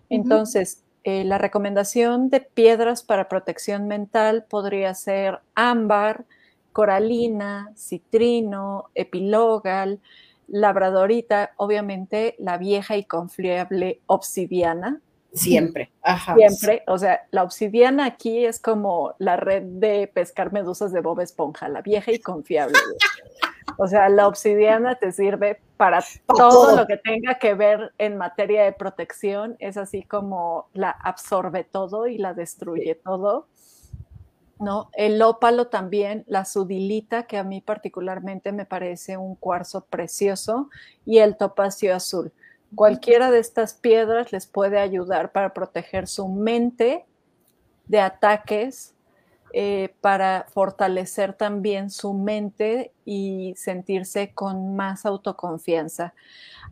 [0.10, 6.26] Entonces, eh, la recomendación de piedras para protección mental podría ser ámbar,
[6.74, 10.00] coralina, citrino, epilogal,
[10.48, 15.02] labradorita, obviamente la vieja y confiable obsidiana,
[15.34, 16.36] Siempre, ajá.
[16.36, 21.20] Siempre, o sea, la obsidiana aquí es como la red de pescar medusas de Bob
[21.20, 22.78] Esponja, la vieja y confiable.
[23.78, 28.64] O sea, la obsidiana te sirve para todo, lo que tenga que ver en materia
[28.64, 29.56] de protección.
[29.60, 33.48] Es así como la absorbe todo y la destruye todo.
[34.60, 34.90] ¿No?
[34.94, 40.70] El ópalo también, la sudilita, que a mí particularmente me parece un cuarzo precioso,
[41.06, 42.34] y el topacio azul.
[42.74, 47.06] Cualquiera de estas piedras les puede ayudar para proteger su mente
[47.86, 48.96] de ataques,
[49.54, 56.14] eh, para fortalecer también su mente y sentirse con más autoconfianza.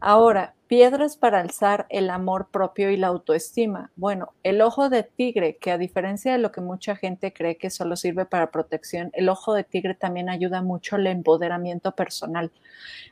[0.01, 3.91] Ahora, piedras para alzar el amor propio y la autoestima.
[3.95, 7.69] Bueno, el ojo de tigre, que a diferencia de lo que mucha gente cree que
[7.69, 12.51] solo sirve para protección, el ojo de tigre también ayuda mucho al empoderamiento personal.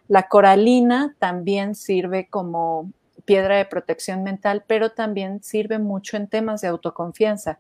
[0.08, 2.92] La coralina también sirve como
[3.26, 7.60] piedra de protección mental, pero también sirve mucho en temas de autoconfianza.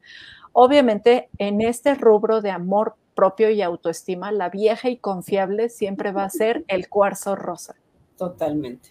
[0.53, 6.23] Obviamente, en este rubro de amor propio y autoestima, la vieja y confiable siempre va
[6.23, 7.75] a ser el cuarzo rosa.
[8.17, 8.89] Totalmente.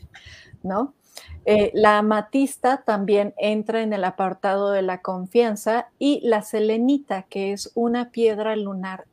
[0.62, 0.94] ¿No?
[1.44, 7.52] Eh, la amatista también entra en el apartado de la confianza y la selenita, que
[7.52, 9.06] es una piedra lunar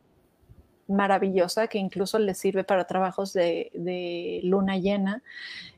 [0.87, 5.23] maravillosa que incluso le sirve para trabajos de, luna llena.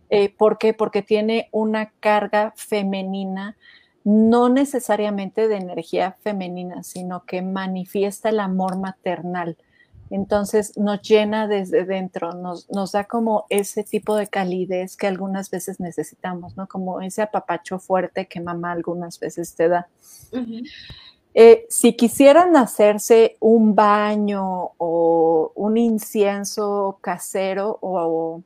[0.10, 0.74] Eh, ¿Por qué?
[0.74, 3.58] Porque tiene una carga femenina
[4.04, 9.58] no necesariamente de energía femenina, sino que manifiesta el amor maternal.
[10.10, 15.80] Entonces nos llena desde dentro, nos, da como ese tipo de calidez que algunas veces
[15.80, 16.68] necesitamos, ¿no?
[16.68, 19.88] Como ese apapacho fuerte que mamá algunas veces te da.
[21.34, 28.42] Eh, si quisieran hacerse un baño o un incienso casero o,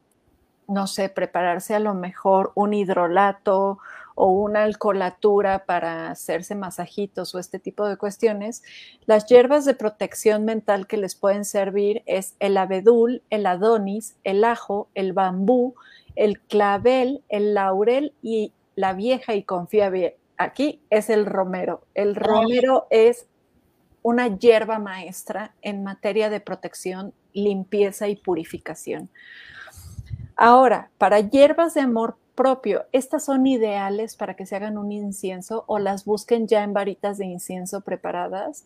[0.68, 3.80] no sé, prepararse a lo mejor un hidrolato
[4.16, 8.64] o una alcoholatura para hacerse masajitos o este tipo de cuestiones,
[9.06, 14.44] las hierbas de protección mental que les pueden servir es el abedul, el adonis, el
[14.46, 15.76] ajo, el bambú,
[16.16, 20.18] el clavel, el laurel y la vieja y confiable.
[20.38, 21.84] Aquí es el romero.
[21.94, 23.28] El romero es
[24.02, 29.10] una hierba maestra en materia de protección, limpieza y purificación.
[30.36, 32.86] Ahora, para hierbas de amor propio.
[32.92, 37.18] Estas son ideales para que se hagan un incienso o las busquen ya en varitas
[37.18, 38.66] de incienso preparadas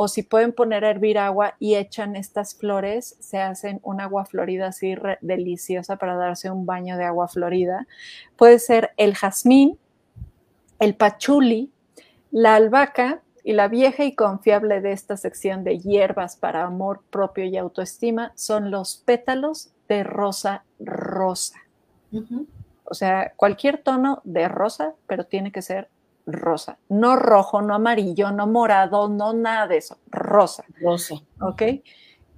[0.00, 4.24] o si pueden poner a hervir agua y echan estas flores, se hacen un agua
[4.24, 7.86] florida así deliciosa para darse un baño de agua florida.
[8.36, 9.76] Puede ser el jazmín,
[10.78, 11.72] el pachuli,
[12.30, 17.44] la albahaca y la vieja y confiable de esta sección de hierbas para amor propio
[17.44, 21.56] y autoestima son los pétalos de rosa rosa.
[22.90, 25.88] O sea, cualquier tono de rosa, pero tiene que ser
[26.26, 26.78] rosa.
[26.88, 29.98] No rojo, no amarillo, no morado, no nada de eso.
[30.10, 30.64] Rosa.
[30.80, 31.16] Rosa.
[31.40, 31.62] ¿Ok?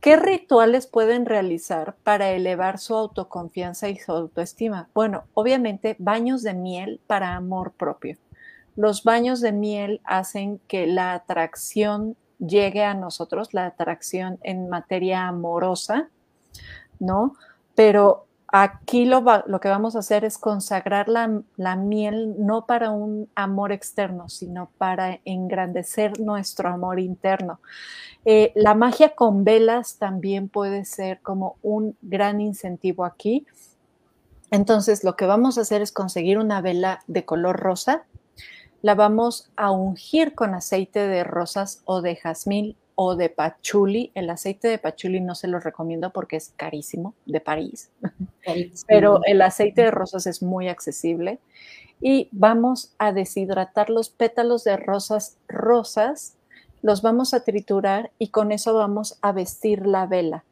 [0.00, 4.88] ¿Qué rituales pueden realizar para elevar su autoconfianza y su autoestima?
[4.94, 8.16] Bueno, obviamente baños de miel para amor propio.
[8.76, 15.28] Los baños de miel hacen que la atracción llegue a nosotros, la atracción en materia
[15.28, 16.08] amorosa,
[16.98, 17.34] ¿no?
[17.74, 19.22] Pero Aquí lo,
[19.60, 24.70] que vamos a hacer es consagrar la, la, miel no para un amor externo, sino
[24.76, 27.60] para engrandecer nuestro amor interno.
[28.24, 33.46] Eh, la magia con velas también puede ser como un gran incentivo aquí.
[34.50, 38.04] Entonces, lo que vamos a hacer es conseguir una vela de color rosa.
[38.82, 44.12] La vamos a ungir con aceite de rosas o de jazmín o de pachuli.
[44.14, 47.90] El aceite de pachuli no se lo recomiendo porque es carísimo, de París.
[48.86, 51.38] Pero el aceite de rosas es muy accesible.
[52.02, 56.36] Y vamos a deshidratar los pétalos de rosas rosas,
[56.82, 60.44] los vamos a triturar y con eso vamos a vestir la vela,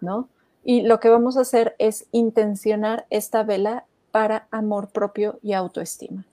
[0.00, 0.28] ¿no?
[0.62, 6.26] Y lo que vamos a hacer es intencionar esta vela para amor propio y autoestima.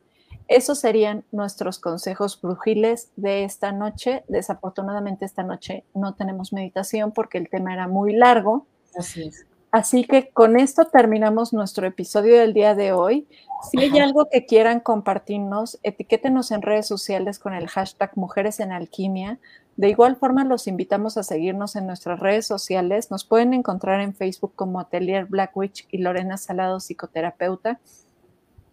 [0.50, 4.24] Esos serían nuestros consejos brujiles de esta noche.
[4.28, 8.66] Desafortunadamente esta noche no tenemos meditación porque el tema era muy largo.
[8.98, 9.46] Así es.
[9.72, 13.28] Así que con esto terminamos nuestro episodio del día de hoy.
[13.70, 18.72] Si hay algo que quieran compartirnos, etiquétenos en redes sociales con el hashtag Mujeres en
[18.72, 19.38] Alquimia.
[19.78, 23.12] De igual forma, los invitamos a seguirnos en nuestras redes sociales.
[23.12, 27.80] Nos pueden encontrar en Facebook como Atelier Black Witch y Lorena Salado, psicoterapeuta.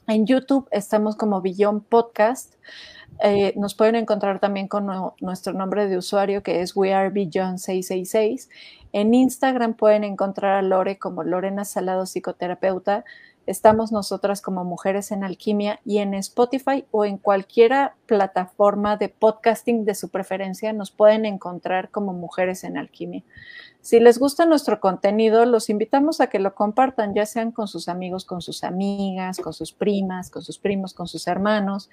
[0.09, 2.54] En YouTube estamos como Billón Podcast.
[3.24, 4.86] Eh, nos pueden encontrar también con
[5.20, 8.48] nuestro nombre de usuario que es WeAreBeyond666.
[8.92, 13.04] En Instagram pueden encontrar a Lore como Lorena Salado Psicoterapeuta.
[13.46, 19.84] Estamos nosotras como Mujeres en Alquimia y en Spotify o en cualquiera plataforma de podcasting
[19.84, 23.22] de su preferencia nos pueden encontrar como Mujeres en Alquimia.
[23.87, 27.89] Si les gusta nuestro contenido, los invitamos a que lo compartan, ya sean con sus
[27.89, 31.89] amigos, con sus amigas, con sus primas, con sus primos, con sus hermanos,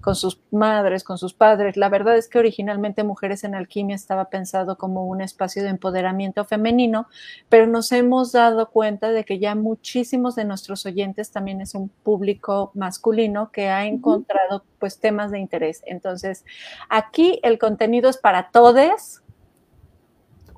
[0.00, 1.76] con sus madres, con sus padres.
[1.76, 6.46] La verdad es que originalmente Mujeres en Alquimia estaba pensado como un espacio de empoderamiento
[6.46, 7.08] femenino,
[7.50, 11.90] pero nos hemos dado cuenta de que ya muchísimos de nuestros oyentes también es un
[11.90, 15.82] público masculino que ha encontrado pues temas de interés.
[15.84, 16.42] Entonces,
[16.88, 19.20] aquí el contenido es para todos.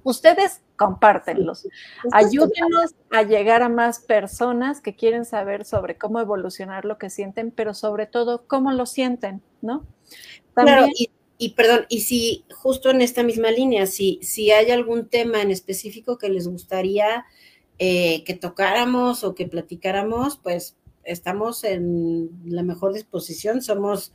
[0.05, 1.66] Ustedes compártenlos.
[2.12, 7.51] Ayúdenos a llegar a más personas que quieren saber sobre cómo evolucionar lo que sienten,
[7.51, 9.87] pero sobre todo cómo lo sienten, ¿no?
[10.55, 10.87] claro,
[11.39, 15.51] y, perdón, y si justo en esta misma línea, si, si hay algún tema en
[15.51, 17.27] específico que les gustaría
[17.79, 24.14] eh, que tocáramos o que platicáramos, pues estamos en la mejor disposición, somos,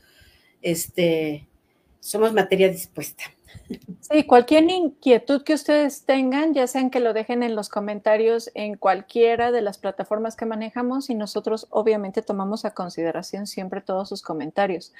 [0.64, 1.48] este,
[2.00, 3.24] somos materia dispuesta.
[4.02, 8.76] Sí, cualquier inquietud que ustedes tengan, ya sean que lo dejen en los comentarios en
[8.76, 14.22] cualquiera de las plataformas que manejamos y nosotros obviamente tomamos a consideración siempre todos sus
[14.22, 14.94] comentarios.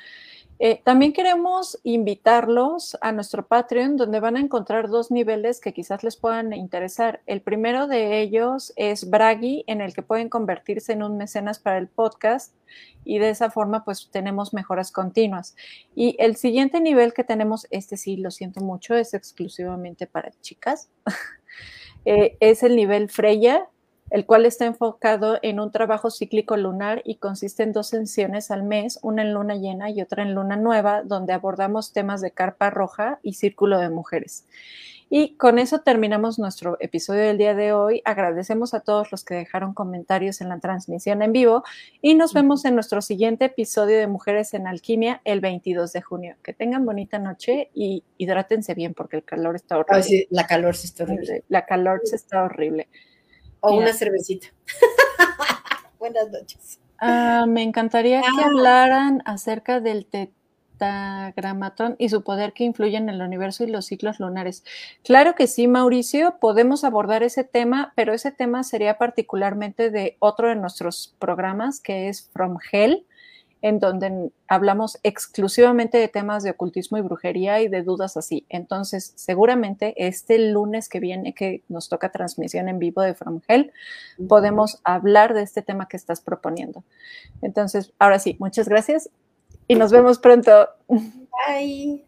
[0.60, 6.04] Eh, también queremos invitarlos a nuestro Patreon, donde van a encontrar dos niveles que quizás
[6.04, 7.22] les puedan interesar.
[7.26, 11.80] El primero de ellos es Bragi, en el que pueden convertirse en un mecenas para
[11.80, 12.54] el podcast
[13.04, 15.56] y de esa forma pues tenemos mejoras continuas.
[15.96, 20.90] Y el siguiente nivel que tenemos, este sí lo siento mucho, es exclusivamente para chicas.
[22.04, 23.68] Eh, es el nivel Freya,
[24.10, 28.64] el cual está enfocado en un trabajo cíclico lunar y consiste en dos sesiones al
[28.64, 32.70] mes, una en luna llena y otra en luna nueva, donde abordamos temas de carpa
[32.70, 34.46] roja y círculo de mujeres.
[35.14, 38.02] Y con eso terminamos nuestro episodio del día de hoy.
[38.06, 41.66] Agradecemos a todos los que dejaron comentarios en la transmisión en vivo
[42.02, 46.38] y nos vemos en nuestro siguiente episodio de Mujeres en Alquimia el 22 de junio.
[46.42, 50.04] Que tengan bonita noche y hidrátense bien porque el calor está horrible.
[50.04, 51.44] sí, la calor se está horrible.
[51.50, 52.88] La calor se está horrible.
[53.60, 54.48] O una cervecita.
[56.00, 56.80] Buenas noches.
[57.00, 58.46] Ah, me encantaría que ah.
[58.46, 60.32] hablaran acerca del té
[61.98, 64.64] Y su poder que influye en el universo y los ciclos lunares.
[65.04, 70.50] Claro que sí, Mauricio, podemos abordar ese tema, pero ese tema sería particularmente de otro
[70.50, 73.06] de nuestros programas, que es From Hell,
[73.62, 78.46] en donde hablamos exclusivamente de temas de ocultismo y brujería y de dudas así.
[78.50, 83.72] Entonces, seguramente este lunes que viene, que nos toca transmisión en vivo de From Hell,
[84.28, 86.84] podemos hablar de este tema que estás proponiendo.
[87.42, 89.10] Entonces, ahora sí, muchas gracias
[89.68, 90.70] y nos vemos pronto.
[90.88, 92.06] Bye.